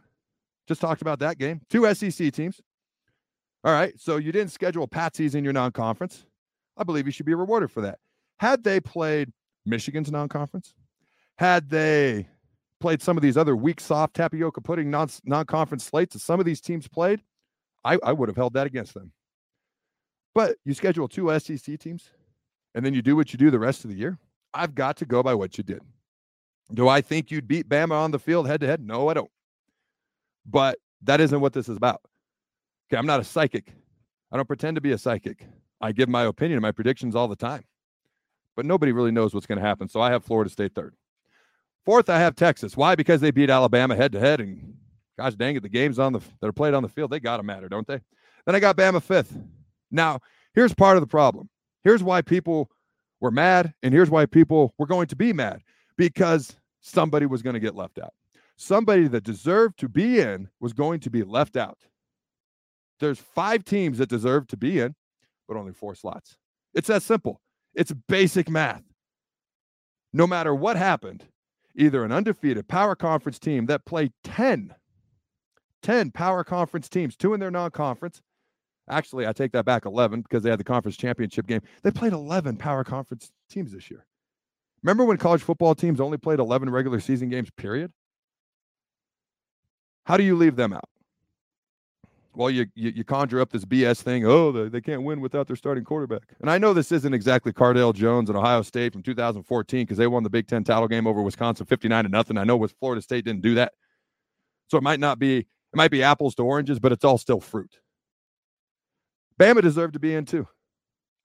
Just 0.68 0.82
talked 0.82 1.02
about 1.02 1.20
that 1.20 1.38
game. 1.38 1.62
Two 1.70 1.92
SEC 1.94 2.32
teams. 2.34 2.62
All 3.68 3.74
right. 3.74 4.00
So 4.00 4.16
you 4.16 4.32
didn't 4.32 4.54
schedule 4.54 4.88
patsies 4.88 5.36
in 5.36 5.44
your 5.44 5.52
non 5.52 5.74
conference. 5.74 6.26
I 6.78 6.86
believe 6.86 7.06
you 7.06 7.12
should 7.12 7.26
be 7.26 7.34
rewarded 7.34 7.70
for 7.70 7.82
that. 7.82 8.00
Had 8.40 8.64
they 8.64 8.80
played 8.80 9.34
Michigan's 9.66 10.10
non 10.10 10.30
conference, 10.30 10.74
had 11.38 11.70
they 11.70 12.30
played 12.80 13.02
some 13.02 13.18
of 13.18 13.24
these 13.24 13.36
other 13.36 13.58
weak, 13.58 13.82
soft 13.82 14.14
tapioca 14.14 14.62
pudding 14.62 14.90
non 14.90 15.46
conference 15.48 15.84
slates 15.84 16.14
that 16.14 16.20
some 16.20 16.40
of 16.40 16.46
these 16.46 16.62
teams 16.62 16.88
played, 16.88 17.22
I, 17.84 18.00
I 18.02 18.14
would 18.14 18.30
have 18.30 18.38
held 18.38 18.54
that 18.54 18.68
against 18.68 18.94
them. 18.94 19.12
But 20.34 20.56
you 20.64 20.74
schedule 20.74 21.10
two 21.10 21.38
SEC 21.38 21.78
teams 21.78 22.12
and 22.74 22.86
then 22.86 22.94
you 22.94 23.02
do 23.02 23.18
what 23.18 23.34
you 23.34 23.38
do 23.38 23.52
the 23.52 23.60
rest 23.60 23.84
of 23.84 23.92
the 23.92 23.98
year. 23.98 24.18
I've 24.54 24.76
got 24.76 24.96
to 24.98 25.06
go 25.06 25.22
by 25.22 25.34
what 25.34 25.58
you 25.58 25.66
did. 25.66 25.82
Do 26.74 26.88
I 26.88 27.02
think 27.02 27.32
you'd 27.32 27.50
beat 27.50 27.68
Bama 27.68 27.92
on 27.92 28.12
the 28.12 28.20
field 28.20 28.48
head 28.48 28.62
to 28.62 28.68
head? 28.68 28.80
No, 28.80 29.10
I 29.10 29.14
don't. 29.14 29.32
But 30.46 30.80
that 31.02 31.20
isn't 31.20 31.42
what 31.42 31.52
this 31.52 31.68
is 31.68 31.76
about. 31.76 32.00
Okay, 32.90 32.98
I'm 32.98 33.06
not 33.06 33.20
a 33.20 33.24
psychic. 33.24 33.74
I 34.32 34.38
don't 34.38 34.48
pretend 34.48 34.76
to 34.76 34.82
be 34.82 34.92
a 34.92 34.98
psychic. 34.98 35.46
I 35.82 35.92
give 35.92 36.10
my 36.10 36.24
opinion 36.24 36.58
and 36.58 36.62
my 36.62 36.72
predictions 36.72 37.16
all 37.16 37.28
the 37.28 37.36
time. 37.36 37.64
But 38.56 38.66
nobody 38.66 38.92
really 38.92 39.12
knows 39.12 39.34
what's 39.34 39.46
going 39.46 39.60
to 39.60 39.66
happen. 39.66 39.88
So 39.88 40.02
I 40.02 40.12
have 40.12 40.24
Florida 40.24 40.50
State 40.50 40.74
third. 40.74 40.96
Fourth, 41.86 42.10
I 42.10 42.20
have 42.20 42.36
Texas. 42.36 42.76
Why? 42.76 42.96
Because 42.96 43.22
they 43.22 43.32
beat 43.32 43.50
Alabama 43.50 43.96
head 43.96 44.12
to 44.14 44.20
head, 44.20 44.42
and 44.42 44.76
gosh 45.18 45.36
dang 45.36 45.56
it, 45.56 45.64
the 45.64 45.70
games 45.70 46.00
on 46.00 46.12
the 46.12 46.20
that 46.42 46.48
are 46.48 46.54
played 46.54 46.74
on 46.74 46.84
the 46.84 46.90
field 46.90 47.12
they 47.12 47.20
got 47.20 47.38
to 47.38 47.44
matter, 47.44 47.70
don't 47.70 47.88
they? 47.88 48.02
Then 48.46 48.56
I 48.56 48.60
got 48.60 48.76
Bama 48.76 49.02
fifth. 49.02 49.38
Now, 49.92 50.20
here's 50.54 50.74
part 50.74 50.98
of 50.98 51.02
the 51.02 51.08
problem. 51.08 51.50
Here's 51.84 52.04
why 52.04 52.22
people 52.22 52.70
were 53.22 53.32
mad, 53.32 53.74
and 53.84 53.94
here's 53.94 54.10
why 54.10 54.26
people 54.26 54.74
were 54.78 54.86
going 54.86 55.08
to 55.08 55.16
be 55.16 55.32
mad 55.32 55.62
because 55.98 56.56
somebody 56.82 57.26
was 57.26 57.42
going 57.42 57.54
to 57.54 57.60
get 57.60 57.76
left 57.76 58.00
out. 58.00 58.14
Somebody 58.58 59.08
that 59.08 59.24
deserved 59.24 59.80
to 59.80 59.88
be 59.88 60.20
in 60.20 60.50
was 60.60 60.74
going 60.74 61.00
to 61.02 61.10
be 61.10 61.24
left 61.24 61.56
out. 61.56 61.78
There's 63.00 63.20
five 63.20 63.64
teams 63.64 63.98
that 64.00 64.10
deserve 64.10 64.48
to 64.48 64.58
be 64.58 64.80
in, 64.80 64.96
but 65.48 65.58
only 65.58 65.74
four 65.74 65.96
slots. 65.96 66.38
It's 66.74 66.88
that 66.88 67.04
simple. 67.04 67.42
It's 67.74 67.94
basic 68.08 68.50
math. 68.50 68.84
No 70.14 70.26
matter 70.26 70.54
what 70.56 70.78
happened, 70.78 71.26
either 71.76 72.04
an 72.04 72.12
undefeated 72.12 72.68
power 72.68 72.96
conference 72.96 73.40
team 73.40 73.68
that 73.68 73.86
played 73.86 74.12
10, 74.24 74.74
10 75.84 76.12
power 76.12 76.44
conference 76.44 76.90
teams, 76.90 77.16
two 77.16 77.34
in 77.34 77.40
their 77.40 77.52
non 77.52 77.72
conference. 77.72 78.22
Actually, 78.90 79.28
I 79.28 79.34
take 79.34 79.52
that 79.52 79.66
back 79.66 79.86
11 79.86 80.22
because 80.22 80.44
they 80.44 80.50
had 80.50 80.60
the 80.60 80.64
conference 80.64 80.98
championship 80.98 81.46
game. 81.46 81.62
They 81.84 81.92
played 81.92 82.14
11 82.14 82.58
power 82.58 82.84
conference 82.84 83.32
teams 83.50 83.74
this 83.74 83.92
year. 83.92 84.06
Remember 84.82 85.04
when 85.04 85.18
college 85.18 85.42
football 85.42 85.76
teams 85.76 86.00
only 86.00 86.18
played 86.18 86.40
11 86.40 86.70
regular 86.70 87.00
season 87.00 87.30
games, 87.30 87.50
period? 87.58 87.92
How 90.06 90.16
do 90.16 90.24
you 90.24 90.36
leave 90.36 90.56
them 90.56 90.72
out? 90.72 90.88
Well, 92.38 92.52
you, 92.52 92.68
you, 92.76 92.92
you 92.98 93.04
conjure 93.04 93.42
up 93.42 93.52
this 93.52 93.66
BS 93.66 94.04
thing. 94.04 94.24
Oh, 94.24 94.52
they, 94.52 94.70
they 94.70 94.80
can't 94.80 95.02
win 95.02 95.22
without 95.22 95.48
their 95.48 95.56
starting 95.56 95.84
quarterback. 95.84 96.22
And 96.40 96.52
I 96.52 96.60
know 96.60 96.72
this 96.72 96.92
isn't 96.92 97.14
exactly 97.14 97.52
Cardale 97.52 97.96
Jones 97.96 98.30
and 98.30 98.38
Ohio 98.38 98.62
State 98.62 98.94
from 98.94 99.02
2014 99.02 99.82
because 99.82 99.98
they 99.98 100.06
won 100.06 100.22
the 100.22 100.30
Big 100.30 100.48
Ten 100.48 100.64
title 100.64 100.88
game 100.88 101.08
over 101.08 101.24
Wisconsin 101.24 101.66
59 101.66 102.04
to 102.04 102.10
nothing. 102.12 102.38
I 102.38 102.44
know 102.44 102.56
with 102.56 102.76
Florida 102.80 103.02
State 103.02 103.26
didn't 103.26 103.42
do 103.42 103.56
that, 103.56 103.74
so 104.68 104.78
it 104.78 104.84
might 104.84 105.00
not 105.00 105.18
be 105.18 105.40
it 105.40 105.76
might 105.76 105.90
be 105.90 106.04
apples 106.04 106.36
to 106.36 106.44
oranges, 106.44 106.80
but 106.80 106.92
it's 106.92 107.04
all 107.04 107.18
still 107.18 107.40
fruit. 107.40 107.80
Bama 109.40 109.64
deserved 109.64 109.94
to 109.94 110.00
be 110.00 110.14
in 110.14 110.26
too. 110.26 110.48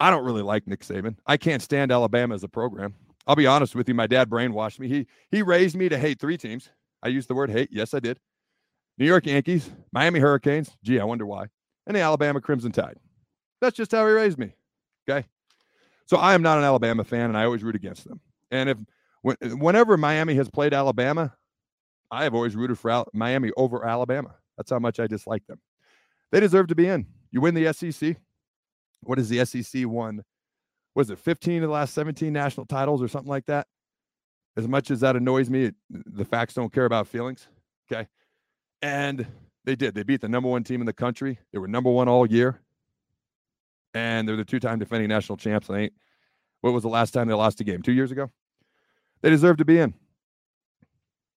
I 0.01 0.11
don't 0.11 0.25
really 0.25 0.42
like 0.42 0.66
Nick 0.66 0.81
Saban. 0.81 1.16
I 1.27 1.37
can't 1.37 1.61
stand 1.61 1.92
Alabama 1.92 2.35
as 2.35 2.42
a 2.42 2.48
program. 2.48 2.94
I'll 3.27 3.37
be 3.37 3.46
honest 3.46 3.75
with 3.75 3.87
you. 3.87 3.94
My 3.94 4.07
dad 4.07 4.31
brainwashed 4.31 4.79
me. 4.79 4.88
He 4.88 5.07
he 5.31 5.42
raised 5.42 5.77
me 5.77 5.90
to 5.90 5.98
hate 5.98 6.20
three 6.20 6.38
teams. 6.38 6.70
I 7.03 7.09
used 7.09 7.29
the 7.29 7.35
word 7.35 7.51
hate. 7.51 7.68
Yes, 7.70 7.92
I 7.92 8.01
did. 8.01 8.18
New 8.98 9.07
York 9.07 9.26
Yankees, 9.26 9.70
Miami 9.92 10.20
Hurricanes. 10.20 10.70
Gee, 10.83 11.00
I 11.00 11.05
wonder 11.05 11.26
why. 11.26 11.46
And 11.87 11.96
the 11.96 12.00
Alabama 12.00 12.40
Crimson 12.40 12.72
Tide. 12.72 12.98
That's 13.61 13.76
just 13.76 13.92
how 13.92 14.07
he 14.07 14.12
raised 14.12 14.38
me. 14.38 14.55
Okay. 15.09 15.26
So 16.07 16.16
I 16.16 16.35
am 16.35 16.42
not 16.42 16.59
an 16.59 16.64
Alabama 16.64 17.05
fan 17.05 17.26
and 17.26 17.37
I 17.37 17.44
always 17.44 17.62
root 17.62 17.76
against 17.76 18.07
them. 18.07 18.20
And 18.50 18.68
if 18.70 18.78
whenever 19.22 19.96
Miami 19.96 20.35
has 20.35 20.50
played 20.50 20.74
Alabama, 20.74 21.35
I 22.11 22.24
have 22.24 22.35
always 22.35 22.55
rooted 22.55 22.78
for 22.78 23.05
Miami 23.12 23.50
over 23.57 23.87
Alabama. 23.87 24.35
That's 24.57 24.70
how 24.70 24.78
much 24.78 25.00
I 25.00 25.07
dislike 25.07 25.46
them. 25.46 25.61
They 26.31 26.40
deserve 26.40 26.66
to 26.68 26.74
be 26.74 26.87
in. 26.87 27.07
You 27.31 27.40
win 27.40 27.55
the 27.55 27.72
SEC. 27.72 28.16
What 29.02 29.18
is 29.18 29.28
the 29.28 29.44
SEC 29.44 29.87
won? 29.87 30.22
Was 30.94 31.09
it 31.09 31.18
15 31.18 31.62
of 31.62 31.68
the 31.68 31.72
last 31.72 31.94
17 31.94 32.33
national 32.33 32.66
titles 32.66 33.02
or 33.02 33.09
something 33.09 33.31
like 33.31 33.46
that? 33.46 33.66
As 34.57 34.68
much 34.68 34.90
as 34.90 35.00
that 35.00 35.16
annoys 35.16 35.48
me, 35.48 35.72
the 35.88 36.24
facts 36.24 36.55
don't 36.55 36.72
care 36.72 36.85
about 36.85 37.07
feelings. 37.07 37.48
Okay. 37.90 38.07
And 38.82 39.26
they 39.64 39.76
did. 39.76 39.94
They 39.94 40.02
beat 40.02 40.20
the 40.20 40.28
number 40.28 40.48
one 40.48 40.64
team 40.64 40.80
in 40.80 40.86
the 40.86 40.92
country. 40.92 41.38
They 41.52 41.58
were 41.58 41.68
number 41.68 41.90
one 41.90 42.08
all 42.08 42.26
year. 42.26 42.60
And 43.94 44.26
they're 44.26 44.36
the 44.36 44.44
two 44.44 44.60
time 44.60 44.78
defending 44.78 45.08
national 45.08 45.38
champs. 45.38 45.70
I 45.70 45.78
ain't, 45.78 45.92
what 46.60 46.72
was 46.72 46.82
the 46.82 46.88
last 46.88 47.12
time 47.12 47.28
they 47.28 47.34
lost 47.34 47.60
a 47.60 47.64
game? 47.64 47.82
Two 47.82 47.92
years 47.92 48.10
ago? 48.10 48.30
They 49.20 49.30
deserve 49.30 49.58
to 49.58 49.64
be 49.64 49.78
in. 49.78 49.94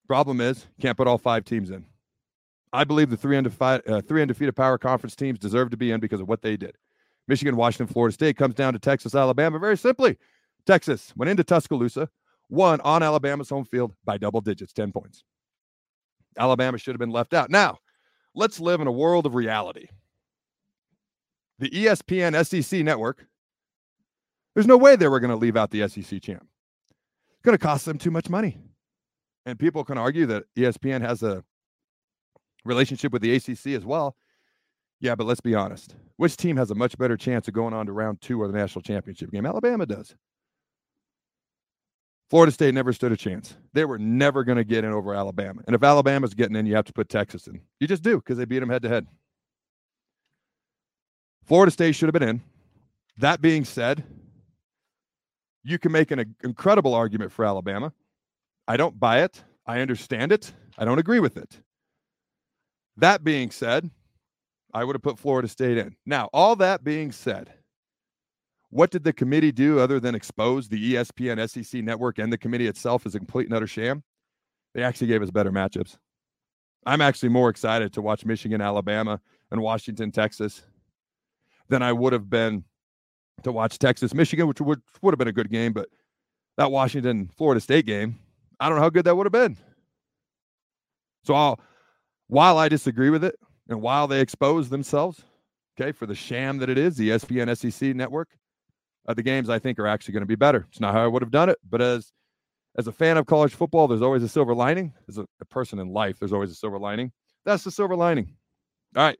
Problem 0.08 0.41
is, 0.41 0.65
can't 0.79 0.97
put 0.97 1.08
all 1.08 1.17
five 1.17 1.45
teams 1.45 1.69
in. 1.69 1.86
I 2.73 2.84
believe 2.84 3.10
the 3.10 3.17
three 3.17 3.38
uh, 3.38 4.01
three 4.01 4.21
undefeated 4.21 4.55
power 4.55 4.77
conference 4.77 5.15
teams 5.15 5.39
deserve 5.39 5.69
to 5.71 5.77
be 5.77 5.91
in 5.91 5.99
because 5.99 6.19
of 6.19 6.27
what 6.27 6.41
they 6.41 6.58
did. 6.58 6.77
Michigan, 7.27 7.55
Washington, 7.55 7.91
Florida 7.91 8.13
State 8.13 8.38
comes 8.38 8.53
down 8.53 8.73
to 8.73 8.79
Texas, 8.79 9.15
Alabama. 9.15 9.58
Very 9.58 9.77
simply, 9.77 10.17
Texas 10.65 11.13
went 11.15 11.29
into 11.29 11.43
Tuscaloosa, 11.43 12.10
won 12.49 12.81
on 12.81 13.01
Alabama's 13.01 13.49
home 13.49 13.65
field 13.65 13.93
by 14.03 14.17
double 14.17 14.41
digits, 14.41 14.73
10 14.73 14.91
points. 14.91 15.23
Alabama 16.38 16.78
should 16.78 16.93
have 16.93 17.00
been 17.00 17.10
left 17.10 17.34
out. 17.34 17.50
Now, 17.50 17.78
let's 18.34 18.60
live 18.60 18.82
in 18.82 18.88
a 18.88 18.91
world 18.91 19.26
of 19.26 19.36
reality. 19.36 19.88
The 21.60 21.69
ESPN 21.69 22.45
SEC 22.45 22.82
network, 22.82 23.26
there's 24.54 24.67
no 24.67 24.78
way 24.78 24.95
they 24.95 25.08
were 25.08 25.19
going 25.19 25.32
to 25.32 25.38
leave 25.38 25.58
out 25.58 25.71
the 25.71 25.88
SEC 25.88 26.21
champ. 26.21 26.45
It's 26.89 27.43
going 27.43 27.58
to 27.58 27.63
cost 27.63 27.86
them 27.86 27.98
too 27.98 28.12
much 28.12 28.30
money. 28.30 28.58
And 29.45 29.60
people 29.60 29.84
can 29.84 29.98
argue 29.98 30.26
that 30.26 30.43
ESPN 30.58 31.02
has 31.02 31.24
a 31.24 31.43
relationship 32.65 33.13
with 33.13 33.21
the 33.21 33.36
ACC 33.36 33.67
as 33.67 33.86
well. 33.86 34.15
Yeah, 35.00 35.15
but 35.15 35.28
let's 35.28 35.41
be 35.41 35.56
honest. 35.56 35.95
Which 36.17 36.36
team 36.36 36.58
has 36.58 36.71
a 36.71 36.76
much 36.76 36.98
better 36.98 37.15
chance 37.17 37.48
of 37.48 37.54
going 37.54 37.74
on 37.74 37.86
to 37.86 37.91
round 37.91 38.21
two 38.21 38.43
of 38.43 38.52
the 38.52 38.58
national 38.58 38.82
championship 38.82 39.32
game? 39.32 39.45
Alabama 39.45 39.86
does. 39.86 40.15
Florida 42.30 42.52
State 42.52 42.74
never 42.74 42.92
stood 42.92 43.12
a 43.12 43.18
chance. 43.18 43.56
They 43.74 43.86
were 43.86 44.00
never 44.00 44.44
going 44.44 44.58
to 44.58 44.64
get 44.64 44.84
in 44.84 44.92
over 44.92 45.14
Alabama. 45.14 45.62
And 45.68 45.76
if 45.76 45.84
Alabama's 45.84 46.34
getting 46.34 46.56
in, 46.56 46.66
you 46.66 46.76
have 46.76 46.86
to 46.86 46.94
put 46.94 47.08
Texas 47.08 47.48
in. 47.48 47.62
You 47.80 47.88
just 47.88 48.04
do 48.04 48.18
because 48.18 48.38
they 48.38 48.46
beat 48.46 48.60
them 48.60 48.70
head 48.70 48.82
to 48.82 48.90
head. 48.90 49.06
Florida 51.46 51.72
State 51.72 51.94
should 51.94 52.08
have 52.08 52.14
been 52.14 52.28
in. 52.28 52.42
That 53.18 53.42
being 53.42 53.64
said, 53.64 54.04
you 55.64 55.78
can 55.78 55.92
make 55.92 56.12
an 56.12 56.36
incredible 56.44 56.94
argument 56.94 57.32
for 57.32 57.46
Alabama. 57.46 57.94
I 58.68 58.78
don't 58.78 59.00
buy 59.00 59.22
it. 59.22 59.44
I 59.68 59.82
understand 59.82 60.32
it. 60.32 60.52
I 60.78 60.86
don't 60.86 61.00
agree 61.00 61.20
with 61.20 61.38
it. 61.38 61.60
That 62.98 63.24
being 63.24 63.52
said, 63.52 63.90
I 64.74 64.84
would 64.84 64.96
have 64.96 65.04
put 65.04 65.20
Florida 65.20 65.48
State 65.48 65.78
in. 65.78 65.96
Now, 66.06 66.30
all 66.34 66.56
that 66.58 66.84
being 66.84 67.12
said, 67.12 67.54
what 68.69 68.91
did 68.91 69.04
the 69.04 69.13
committee 69.13 69.51
do 69.51 69.80
other 69.80 69.99
than 69.99 70.15
expose 70.15 70.67
the 70.67 70.93
ESPN 70.93 71.49
SEC 71.49 71.82
network 71.84 72.19
and 72.19 72.32
the 72.32 72.38
committee 72.38 72.67
itself 72.67 73.06
as 73.06 73.15
a 73.15 73.19
complete 73.19 73.47
and 73.47 73.56
utter 73.56 73.67
sham? 73.67 74.04
They 74.73 74.84
actually 74.84 75.08
gave 75.08 75.21
us 75.21 75.32
better 75.32 75.51
matchups. 75.51 75.97
I'm 76.86 77.01
actually 77.01 77.30
more 77.30 77.49
excited 77.49 77.93
to 77.93 78.01
watch 78.01 78.25
Michigan, 78.25 78.62
Alabama, 78.62 79.19
and 79.51 79.62
Washington, 79.62 80.12
Texas 80.12 80.62
than 81.69 81.82
I 81.82 81.91
would 81.93 82.13
have 82.13 82.30
been 82.30 82.63
to 83.43 83.51
watch 83.51 83.80
Texas, 83.80 84.13
Michigan, 84.13 84.47
which 84.47 84.62
would, 84.62 84.82
would 85.01 85.13
have 85.13 85.19
been 85.19 85.28
a 85.28 85.34
good 85.34 85.49
game. 85.49 85.73
But 85.73 85.89
that 86.58 86.71
Washington, 86.71 87.30
Florida 87.36 87.60
State 87.60 87.86
game, 87.86 88.19
I 88.60 88.67
don't 88.67 88.78
know 88.78 88.84
how 88.84 88.89
good 88.89 89.06
that 89.06 89.15
would 89.15 89.25
have 89.25 89.34
been. 89.34 89.58
So 91.23 91.34
I'll, 91.34 91.60
while 92.28 92.58
I 92.58 92.69
disagree 92.69 93.10
with 93.10 93.23
it 93.23 93.36
and 93.67 93.82
while 93.82 94.08
they 94.08 94.21
expose 94.21 94.69
themselves, 94.69 95.23
okay, 95.80 95.91
for 95.91 96.06
the 96.06 96.15
sham 96.15 96.60
that 96.60 96.69
it 96.69 96.78
is, 96.78 96.97
the 96.97 97.10
ESPN 97.10 97.58
SEC 97.58 97.95
network, 97.95 98.30
uh, 99.08 99.13
the 99.13 99.24
games 99.24 99.50
I 99.50 99.60
think 99.60 99.80
are 99.80 99.88
actually 99.88 100.13
going 100.13 100.24
to 100.24 100.28
be 100.28 100.36
better. 100.36 100.65
It's 100.70 100.80
not 100.80 100.94
how 100.94 101.04
I 101.04 101.08
would 101.08 101.22
have 101.22 101.32
done 101.32 101.50
it, 101.50 101.58
but 101.70 101.82
as 101.82 102.12
as 102.78 102.88
a 102.88 102.91
fan 102.91 103.18
of 103.18 103.26
college 103.26 103.54
football, 103.54 103.88
there's 103.88 104.02
always 104.02 104.24
a 104.24 104.28
silver 104.28 104.54
lining. 104.54 104.94
As 105.08 105.18
a, 105.18 105.26
a 105.39 105.46
person 105.46 105.80
in 105.80 105.89
life, 105.89 106.20
there's 106.20 106.34
always 106.34 106.52
a 106.52 106.56
silver 106.56 106.78
lining. 106.78 107.12
That's 107.46 107.63
the 107.63 107.72
silver 107.72 107.96
lining. 107.96 108.36
All 108.98 109.04
right. 109.04 109.18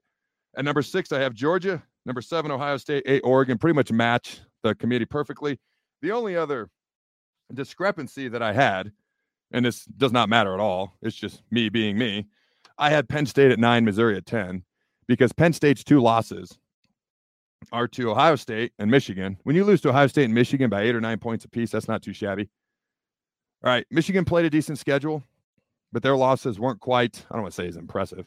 At 0.58 0.66
number 0.66 0.82
six, 0.82 1.12
I 1.12 1.20
have 1.20 1.34
Georgia. 1.34 1.82
Number 2.06 2.22
seven, 2.22 2.52
Ohio 2.52 2.78
State. 2.78 3.04
Eight, 3.06 3.22
Oregon. 3.24 3.58
Pretty 3.58 3.76
much 3.76 3.92
match 3.92 4.42
the 4.64 4.76
committee 4.76 5.06
perfectly. 5.06 5.60
The 6.02 6.12
only 6.12 6.36
other 6.36 6.70
discrepancy 7.54 8.28
that 8.28 8.42
I 8.42 8.52
had, 8.52 8.92
and 9.52 9.66
this 9.66 9.86
does 9.86 10.12
not 10.12 10.28
matter 10.28 10.54
at 10.54 10.60
all, 10.60 10.98
it's 11.02 11.16
just 11.16 11.42
me 11.52 11.70
being 11.70 11.98
me. 11.98 12.28
I 12.78 12.90
had 12.90 13.08
Penn 13.08 13.26
State 13.26 13.52
at 13.52 13.60
nine, 13.60 13.86
Missouri 13.86 14.18
at 14.18 14.26
10, 14.26 14.64
because 15.08 15.32
Penn 15.32 15.54
State's 15.54 15.84
two 15.84 16.02
losses 16.02 16.58
are 17.72 17.88
to 17.90 18.12
Ohio 18.12 18.36
State 18.36 18.74
and 18.80 18.90
Michigan. 18.90 19.38
When 19.44 19.56
you 19.56 19.64
lose 19.64 19.82
to 19.82 19.90
Ohio 19.90 20.08
State 20.08 20.26
and 20.26 20.34
Michigan 20.34 20.70
by 20.70 20.84
eight 20.84 20.96
or 20.96 21.02
nine 21.02 21.20
points 21.20 21.46
apiece, 21.46 21.72
that's 21.72 21.88
not 21.88 22.02
too 22.02 22.14
shabby. 22.14 22.50
All 23.64 23.72
right, 23.72 23.86
Michigan 23.90 24.26
played 24.26 24.46
a 24.46 24.50
decent 24.50 24.78
schedule, 24.78 25.24
but 25.92 26.04
their 26.04 26.16
losses 26.16 26.60
weren't 26.60 26.80
quite, 26.80 27.26
I 27.30 27.34
don't 27.34 27.44
want 27.44 27.54
to 27.54 27.62
say 27.62 27.68
as 27.68 27.78
impressive. 27.78 28.26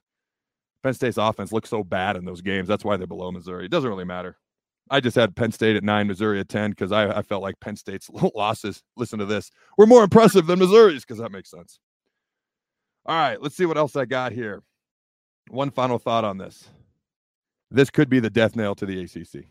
Penn 0.82 0.94
State's 0.94 1.18
offense 1.18 1.52
looks 1.52 1.70
so 1.70 1.82
bad 1.84 2.16
in 2.16 2.24
those 2.24 2.40
games. 2.40 2.68
That's 2.68 2.84
why 2.84 2.96
they're 2.96 3.06
below 3.06 3.30
Missouri. 3.30 3.66
It 3.66 3.70
doesn't 3.70 3.88
really 3.88 4.04
matter. 4.04 4.36
I 4.90 5.00
just 5.00 5.16
had 5.16 5.36
Penn 5.36 5.52
State 5.52 5.76
at 5.76 5.84
nine, 5.84 6.06
Missouri 6.06 6.40
at 6.40 6.48
10, 6.48 6.70
because 6.70 6.92
I, 6.92 7.18
I 7.18 7.22
felt 7.22 7.42
like 7.42 7.60
Penn 7.60 7.76
State's 7.76 8.08
losses, 8.34 8.82
listen 8.96 9.18
to 9.18 9.26
this, 9.26 9.50
were 9.76 9.86
more 9.86 10.02
impressive 10.02 10.46
than 10.46 10.58
Missouri's, 10.58 11.04
because 11.04 11.18
that 11.18 11.32
makes 11.32 11.50
sense. 11.50 11.78
All 13.06 13.14
right, 13.14 13.40
let's 13.40 13.56
see 13.56 13.66
what 13.66 13.78
else 13.78 13.96
I 13.96 14.04
got 14.04 14.32
here. 14.32 14.62
One 15.50 15.70
final 15.70 15.98
thought 15.98 16.24
on 16.24 16.38
this 16.38 16.68
this 17.70 17.90
could 17.90 18.08
be 18.08 18.20
the 18.20 18.30
death 18.30 18.56
nail 18.56 18.74
to 18.74 18.86
the 18.86 19.02
ACC. 19.02 19.44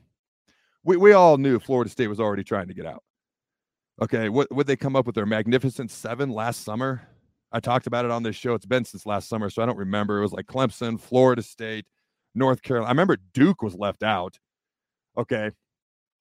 We, 0.83 0.97
we 0.97 1.13
all 1.13 1.37
knew 1.37 1.59
Florida 1.59 1.89
State 1.89 2.07
was 2.07 2.19
already 2.19 2.43
trying 2.43 2.67
to 2.67 2.73
get 2.73 2.85
out. 2.85 3.03
Okay, 4.01 4.29
what 4.29 4.51
would 4.51 4.67
they 4.67 4.75
come 4.75 4.95
up 4.95 5.05
with 5.05 5.15
their 5.15 5.25
magnificent 5.25 5.91
seven 5.91 6.29
last 6.29 6.63
summer? 6.63 7.07
I 7.51 7.59
talked 7.59 7.87
about 7.87 8.05
it 8.05 8.11
on 8.11 8.23
this 8.23 8.35
show. 8.35 8.53
It's 8.53 8.65
been 8.65 8.85
since 8.85 9.05
last 9.05 9.29
summer, 9.29 9.49
so 9.49 9.63
I 9.63 9.65
don't 9.65 9.77
remember. 9.77 10.19
It 10.19 10.21
was 10.21 10.33
like 10.33 10.45
Clemson, 10.45 10.99
Florida 10.99 11.41
State, 11.41 11.85
North 12.35 12.61
Carolina. 12.61 12.89
I 12.89 12.91
remember 12.91 13.17
Duke 13.33 13.61
was 13.61 13.75
left 13.75 14.03
out. 14.03 14.37
Okay. 15.17 15.51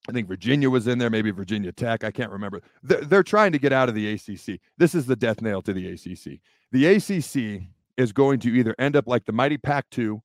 I 0.08 0.12
think 0.12 0.28
Virginia 0.28 0.70
was 0.70 0.86
in 0.86 0.98
there, 0.98 1.10
maybe 1.10 1.32
Virginia 1.32 1.72
Tech. 1.72 2.04
I 2.04 2.10
can't 2.12 2.30
remember. 2.30 2.62
They're, 2.82 3.00
they're 3.00 3.22
trying 3.24 3.52
to 3.52 3.58
get 3.58 3.72
out 3.72 3.88
of 3.88 3.94
the 3.94 4.12
ACC. 4.12 4.60
This 4.78 4.94
is 4.94 5.06
the 5.06 5.16
death 5.16 5.42
nail 5.42 5.60
to 5.62 5.72
the 5.72 5.88
ACC. 5.88 6.40
The 6.70 6.86
ACC 6.86 7.68
is 7.96 8.12
going 8.12 8.38
to 8.40 8.50
either 8.50 8.74
end 8.78 8.94
up 8.94 9.08
like 9.08 9.24
the 9.24 9.32
mighty 9.32 9.58
Pac 9.58 9.90
2 9.90 10.22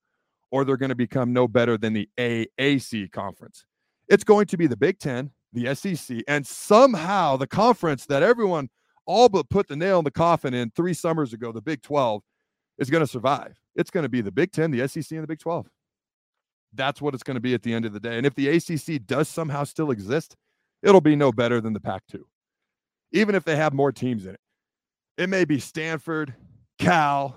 or 0.51 0.63
they're 0.63 0.77
going 0.77 0.89
to 0.89 0.95
become 0.95 1.33
no 1.33 1.47
better 1.47 1.77
than 1.77 1.93
the 1.93 2.09
AAC 2.17 3.11
conference. 3.11 3.65
It's 4.07 4.23
going 4.23 4.45
to 4.47 4.57
be 4.57 4.67
the 4.67 4.77
Big 4.77 4.99
Ten, 4.99 5.31
the 5.53 5.73
SEC, 5.73 6.19
and 6.27 6.45
somehow 6.45 7.37
the 7.37 7.47
conference 7.47 8.05
that 8.07 8.21
everyone 8.21 8.69
all 9.05 9.29
but 9.29 9.49
put 9.49 9.67
the 9.67 9.75
nail 9.75 9.99
in 9.99 10.03
the 10.03 10.11
coffin 10.11 10.53
in 10.53 10.71
three 10.71 10.93
summers 10.93 11.33
ago, 11.33 11.51
the 11.51 11.61
Big 11.61 11.81
12, 11.81 12.21
is 12.77 12.89
going 12.89 13.03
to 13.03 13.07
survive. 13.07 13.57
It's 13.75 13.89
going 13.89 14.03
to 14.03 14.09
be 14.09 14.21
the 14.21 14.31
Big 14.31 14.51
Ten, 14.51 14.71
the 14.71 14.87
SEC, 14.87 15.11
and 15.11 15.23
the 15.23 15.27
Big 15.27 15.39
12. 15.39 15.67
That's 16.73 17.01
what 17.01 17.13
it's 17.13 17.23
going 17.23 17.35
to 17.35 17.41
be 17.41 17.53
at 17.53 17.63
the 17.63 17.73
end 17.73 17.85
of 17.85 17.93
the 17.93 17.99
day. 17.99 18.17
And 18.17 18.25
if 18.25 18.35
the 18.35 18.47
ACC 18.49 19.05
does 19.05 19.27
somehow 19.27 19.63
still 19.63 19.91
exist, 19.91 20.35
it'll 20.83 21.01
be 21.01 21.15
no 21.15 21.31
better 21.31 21.61
than 21.61 21.73
the 21.73 21.79
Pac 21.79 22.03
2, 22.09 22.25
even 23.11 23.35
if 23.35 23.43
they 23.43 23.55
have 23.55 23.73
more 23.73 23.91
teams 23.91 24.25
in 24.25 24.33
it. 24.33 24.39
It 25.17 25.29
may 25.29 25.45
be 25.45 25.59
Stanford, 25.59 26.33
Cal, 26.79 27.35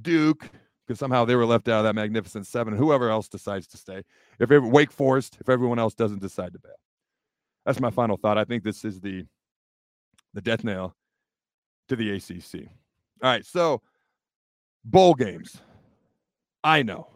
Duke, 0.00 0.48
because 0.88 0.98
somehow 0.98 1.26
they 1.26 1.36
were 1.36 1.44
left 1.44 1.68
out 1.68 1.80
of 1.80 1.84
that 1.84 1.94
magnificent 1.94 2.46
seven. 2.46 2.74
Whoever 2.74 3.10
else 3.10 3.28
decides 3.28 3.66
to 3.68 3.76
stay, 3.76 4.02
if 4.38 4.50
it, 4.50 4.60
Wake 4.60 4.90
Forest, 4.90 5.36
if 5.38 5.50
everyone 5.50 5.78
else 5.78 5.94
doesn't 5.94 6.22
decide 6.22 6.54
to 6.54 6.58
bail, 6.58 6.80
that's 7.66 7.78
my 7.78 7.90
final 7.90 8.16
thought. 8.16 8.38
I 8.38 8.44
think 8.44 8.64
this 8.64 8.86
is 8.86 9.00
the 9.00 9.26
the 10.32 10.40
death 10.40 10.64
nail 10.64 10.96
to 11.88 11.96
the 11.96 12.12
ACC. 12.12 12.68
All 13.22 13.30
right, 13.30 13.44
so 13.44 13.82
bowl 14.82 15.14
games. 15.14 15.58
I 16.64 16.82
know 16.82 17.08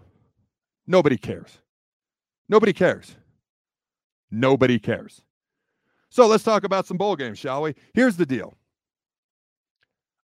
nobody 0.86 1.16
cares. 1.16 1.58
Nobody 2.50 2.74
cares. 2.74 3.16
Nobody 4.30 4.78
cares. 4.78 5.22
So 6.10 6.26
let's 6.26 6.44
talk 6.44 6.64
about 6.64 6.86
some 6.86 6.98
bowl 6.98 7.16
games, 7.16 7.38
shall 7.38 7.62
we? 7.62 7.74
Here's 7.94 8.16
the 8.16 8.26
deal. 8.26 8.54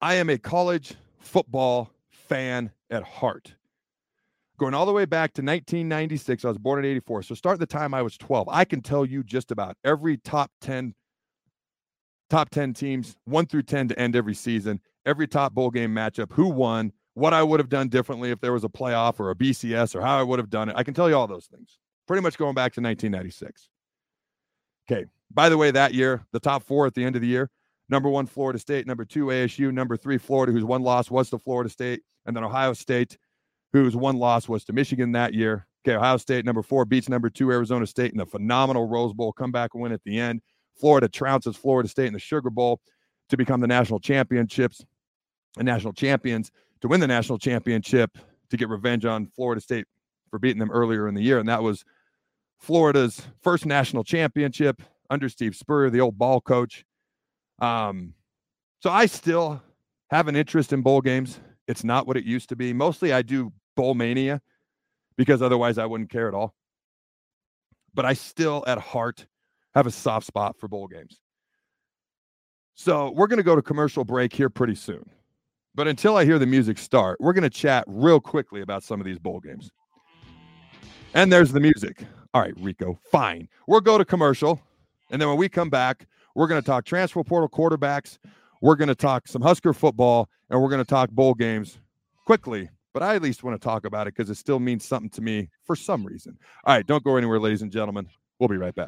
I 0.02 0.16
am 0.16 0.30
a 0.30 0.38
college 0.38 0.96
football 1.20 1.93
fan 2.34 2.72
at 2.90 3.04
heart. 3.04 3.54
Going 4.58 4.74
all 4.74 4.86
the 4.86 4.92
way 4.92 5.06
back 5.06 5.34
to 5.34 5.42
1996, 5.42 6.46
I 6.46 6.48
was 6.48 6.58
born 6.58 6.80
in 6.80 6.90
84. 6.90 7.24
So 7.24 7.36
start 7.36 7.60
the 7.60 7.68
time 7.68 7.94
I 7.94 8.02
was 8.02 8.18
12. 8.18 8.50
I 8.50 8.66
can 8.66 8.82
tell 8.82 9.06
you 9.06 9.24
just 9.24 9.52
about 9.52 9.78
every 9.84 10.18
top 10.18 10.52
10 10.62 10.96
top 12.30 12.50
10 12.50 12.74
teams, 12.74 13.16
1 13.26 13.46
through 13.46 13.62
10 13.62 13.90
to 13.90 14.00
end 14.00 14.16
every 14.16 14.34
season, 14.34 14.80
every 15.06 15.28
top 15.28 15.54
bowl 15.54 15.70
game 15.70 15.94
matchup, 15.94 16.32
who 16.32 16.48
won, 16.48 16.92
what 17.14 17.34
I 17.34 17.44
would 17.44 17.60
have 17.60 17.70
done 17.70 17.90
differently 17.90 18.32
if 18.32 18.40
there 18.42 18.54
was 18.54 18.64
a 18.64 18.70
playoff 18.70 19.20
or 19.20 19.30
a 19.30 19.36
BCS 19.36 19.94
or 19.94 20.02
how 20.02 20.18
I 20.18 20.24
would 20.24 20.40
have 20.40 20.50
done 20.50 20.70
it. 20.70 20.76
I 20.76 20.82
can 20.82 20.96
tell 20.96 21.10
you 21.10 21.16
all 21.16 21.28
those 21.28 21.46
things. 21.46 21.78
Pretty 22.08 22.24
much 22.24 22.40
going 22.40 22.56
back 22.56 22.74
to 22.74 22.82
1996. 22.82 23.70
Okay. 24.90 25.06
By 25.30 25.50
the 25.50 25.58
way, 25.58 25.70
that 25.70 25.94
year, 25.94 26.26
the 26.32 26.40
top 26.40 26.64
4 26.64 26.88
at 26.88 26.96
the 26.96 27.04
end 27.04 27.16
of 27.16 27.22
the 27.22 27.28
year, 27.28 27.52
number 27.90 28.10
1 28.10 28.26
Florida 28.26 28.58
State, 28.58 28.88
number 28.88 29.06
2 29.06 29.26
ASU, 29.26 29.72
number 29.72 29.96
3 29.96 30.18
Florida 30.18 30.52
whose 30.52 30.64
one 30.64 30.82
loss 30.82 31.12
was 31.12 31.30
to 31.30 31.38
Florida 31.38 31.70
State, 31.70 32.02
and 32.26 32.36
then 32.36 32.44
Ohio 32.44 32.74
State, 32.74 33.18
whose 33.72 33.96
one 33.96 34.18
loss 34.18 34.48
was 34.48 34.64
to 34.66 34.74
Michigan 34.74 35.12
that 35.14 35.34
year. 35.34 35.68
Okay, 35.86 35.96
Ohio 35.96 36.18
State, 36.18 36.46
number 36.46 36.64
four, 36.64 36.86
beats 36.86 37.10
number 37.10 37.30
two, 37.30 37.52
Arizona 37.52 37.86
State 37.86 38.14
in 38.14 38.20
a 38.22 38.26
phenomenal 38.26 38.88
Rose 38.88 39.14
Bowl 39.14 39.34
comeback 39.34 39.74
win 39.74 39.92
at 39.92 40.04
the 40.04 40.20
end. 40.20 40.42
Florida 40.80 41.08
trounces 41.08 41.56
Florida 41.56 41.90
State 41.90 42.08
in 42.08 42.14
the 42.14 42.20
Sugar 42.20 42.50
Bowl 42.50 42.80
to 43.30 43.38
become 43.38 43.60
the 43.60 43.68
national 43.68 44.00
championships 44.00 44.86
and 45.58 45.66
national 45.66 45.94
champions 45.94 46.52
to 46.82 46.88
win 46.88 47.00
the 47.00 47.08
national 47.08 47.38
championship 47.38 48.18
to 48.50 48.58
get 48.58 48.70
revenge 48.70 49.06
on 49.06 49.28
Florida 49.36 49.62
State 49.62 49.86
for 50.30 50.40
beating 50.40 50.60
them 50.60 50.72
earlier 50.72 51.08
in 51.08 51.16
the 51.16 51.22
year. 51.22 51.40
And 51.40 51.48
that 51.50 51.62
was 51.62 51.84
Florida's 52.60 53.22
first 53.42 53.66
national 53.66 54.04
championship 54.04 54.82
under 55.10 55.30
Steve 55.30 55.56
Spurrier, 55.56 55.90
the 55.90 56.02
old 56.02 56.18
ball 56.18 56.42
coach. 56.42 56.86
Um, 57.60 58.14
so 58.80 58.90
I 58.90 59.06
still 59.06 59.62
have 60.10 60.28
an 60.28 60.36
interest 60.36 60.74
in 60.74 60.82
bowl 60.82 61.02
games 61.02 61.40
It's 61.68 61.84
not 61.84 62.08
what 62.08 62.18
it 62.18 62.26
used 62.26 62.50
to 62.50 62.56
be. 62.56 62.74
Mostly 62.74 63.14
I 63.14 63.22
do 63.22 63.52
bowl 63.76 63.96
mania 63.96 64.42
because 65.18 65.42
otherwise 65.42 65.78
I 65.78 65.86
wouldn't 65.86 66.10
care 66.10 66.28
at 66.28 66.34
all. 66.34 66.54
But 67.94 68.06
I 68.06 68.14
still 68.14 68.64
at 68.68 68.80
heart 68.80 69.28
have 69.76 69.88
a 69.88 69.92
soft 69.92 70.26
spot 70.26 70.58
for 70.60 70.68
bowl 70.68 70.88
games. 70.88 71.20
So 72.76 73.12
we're 73.12 73.28
going 73.28 73.38
to 73.38 73.44
go 73.44 73.56
to 73.56 73.62
commercial 73.62 74.04
break 74.04 74.34
here 74.34 74.50
pretty 74.50 74.76
soon. 74.76 75.08
But 75.76 75.88
until 75.88 76.18
I 76.18 76.26
hear 76.26 76.40
the 76.40 76.46
music 76.46 76.78
start, 76.78 77.20
we're 77.20 77.34
going 77.34 77.44
to 77.44 77.50
chat 77.50 77.84
real 77.88 78.20
quickly 78.20 78.62
about 78.62 78.84
some 78.84 79.00
of 79.00 79.06
these 79.06 79.20
bowl 79.20 79.40
games. 79.40 79.72
And 81.14 81.32
there's 81.32 81.52
the 81.52 81.60
music. 81.60 82.06
All 82.34 82.42
right, 82.42 82.54
Rico, 82.60 83.00
fine. 83.12 83.48
We'll 83.68 83.82
go 83.82 83.98
to 83.98 84.06
commercial. 84.06 84.60
And 85.12 85.22
then 85.22 85.30
when 85.30 85.38
we 85.38 85.50
come 85.50 85.70
back, 85.70 86.08
we're 86.36 86.48
going 86.48 86.62
to 86.62 86.66
talk 86.66 86.86
transfer 86.86 87.24
portal 87.24 87.50
quarterbacks. 87.50 88.18
We're 88.64 88.78
going 88.78 88.88
to 88.88 88.96
talk 88.96 89.28
some 89.28 89.42
Husker 89.42 89.74
football 89.74 90.30
and 90.50 90.62
we're 90.62 90.70
going 90.70 90.80
to 90.80 90.90
talk 90.90 91.10
bowl 91.10 91.34
games 91.34 91.80
quickly. 92.26 92.70
But 92.94 93.04
I 93.04 93.14
at 93.14 93.22
least 93.22 93.44
want 93.44 93.60
to 93.60 93.64
talk 93.64 93.84
about 93.84 94.08
it 94.08 94.16
because 94.16 94.30
it 94.30 94.36
still 94.36 94.58
means 94.58 94.86
something 94.86 95.10
to 95.10 95.22
me 95.22 95.50
for 95.66 95.76
some 95.76 96.06
reason. 96.06 96.38
All 96.64 96.74
right, 96.74 96.88
don't 96.88 97.04
go 97.04 97.18
anywhere, 97.18 97.42
ladies 97.42 97.62
and 97.62 97.70
gentlemen. 97.70 98.08
We'll 98.40 98.48
be 98.48 98.56
right 98.56 98.74
back. 98.74 98.88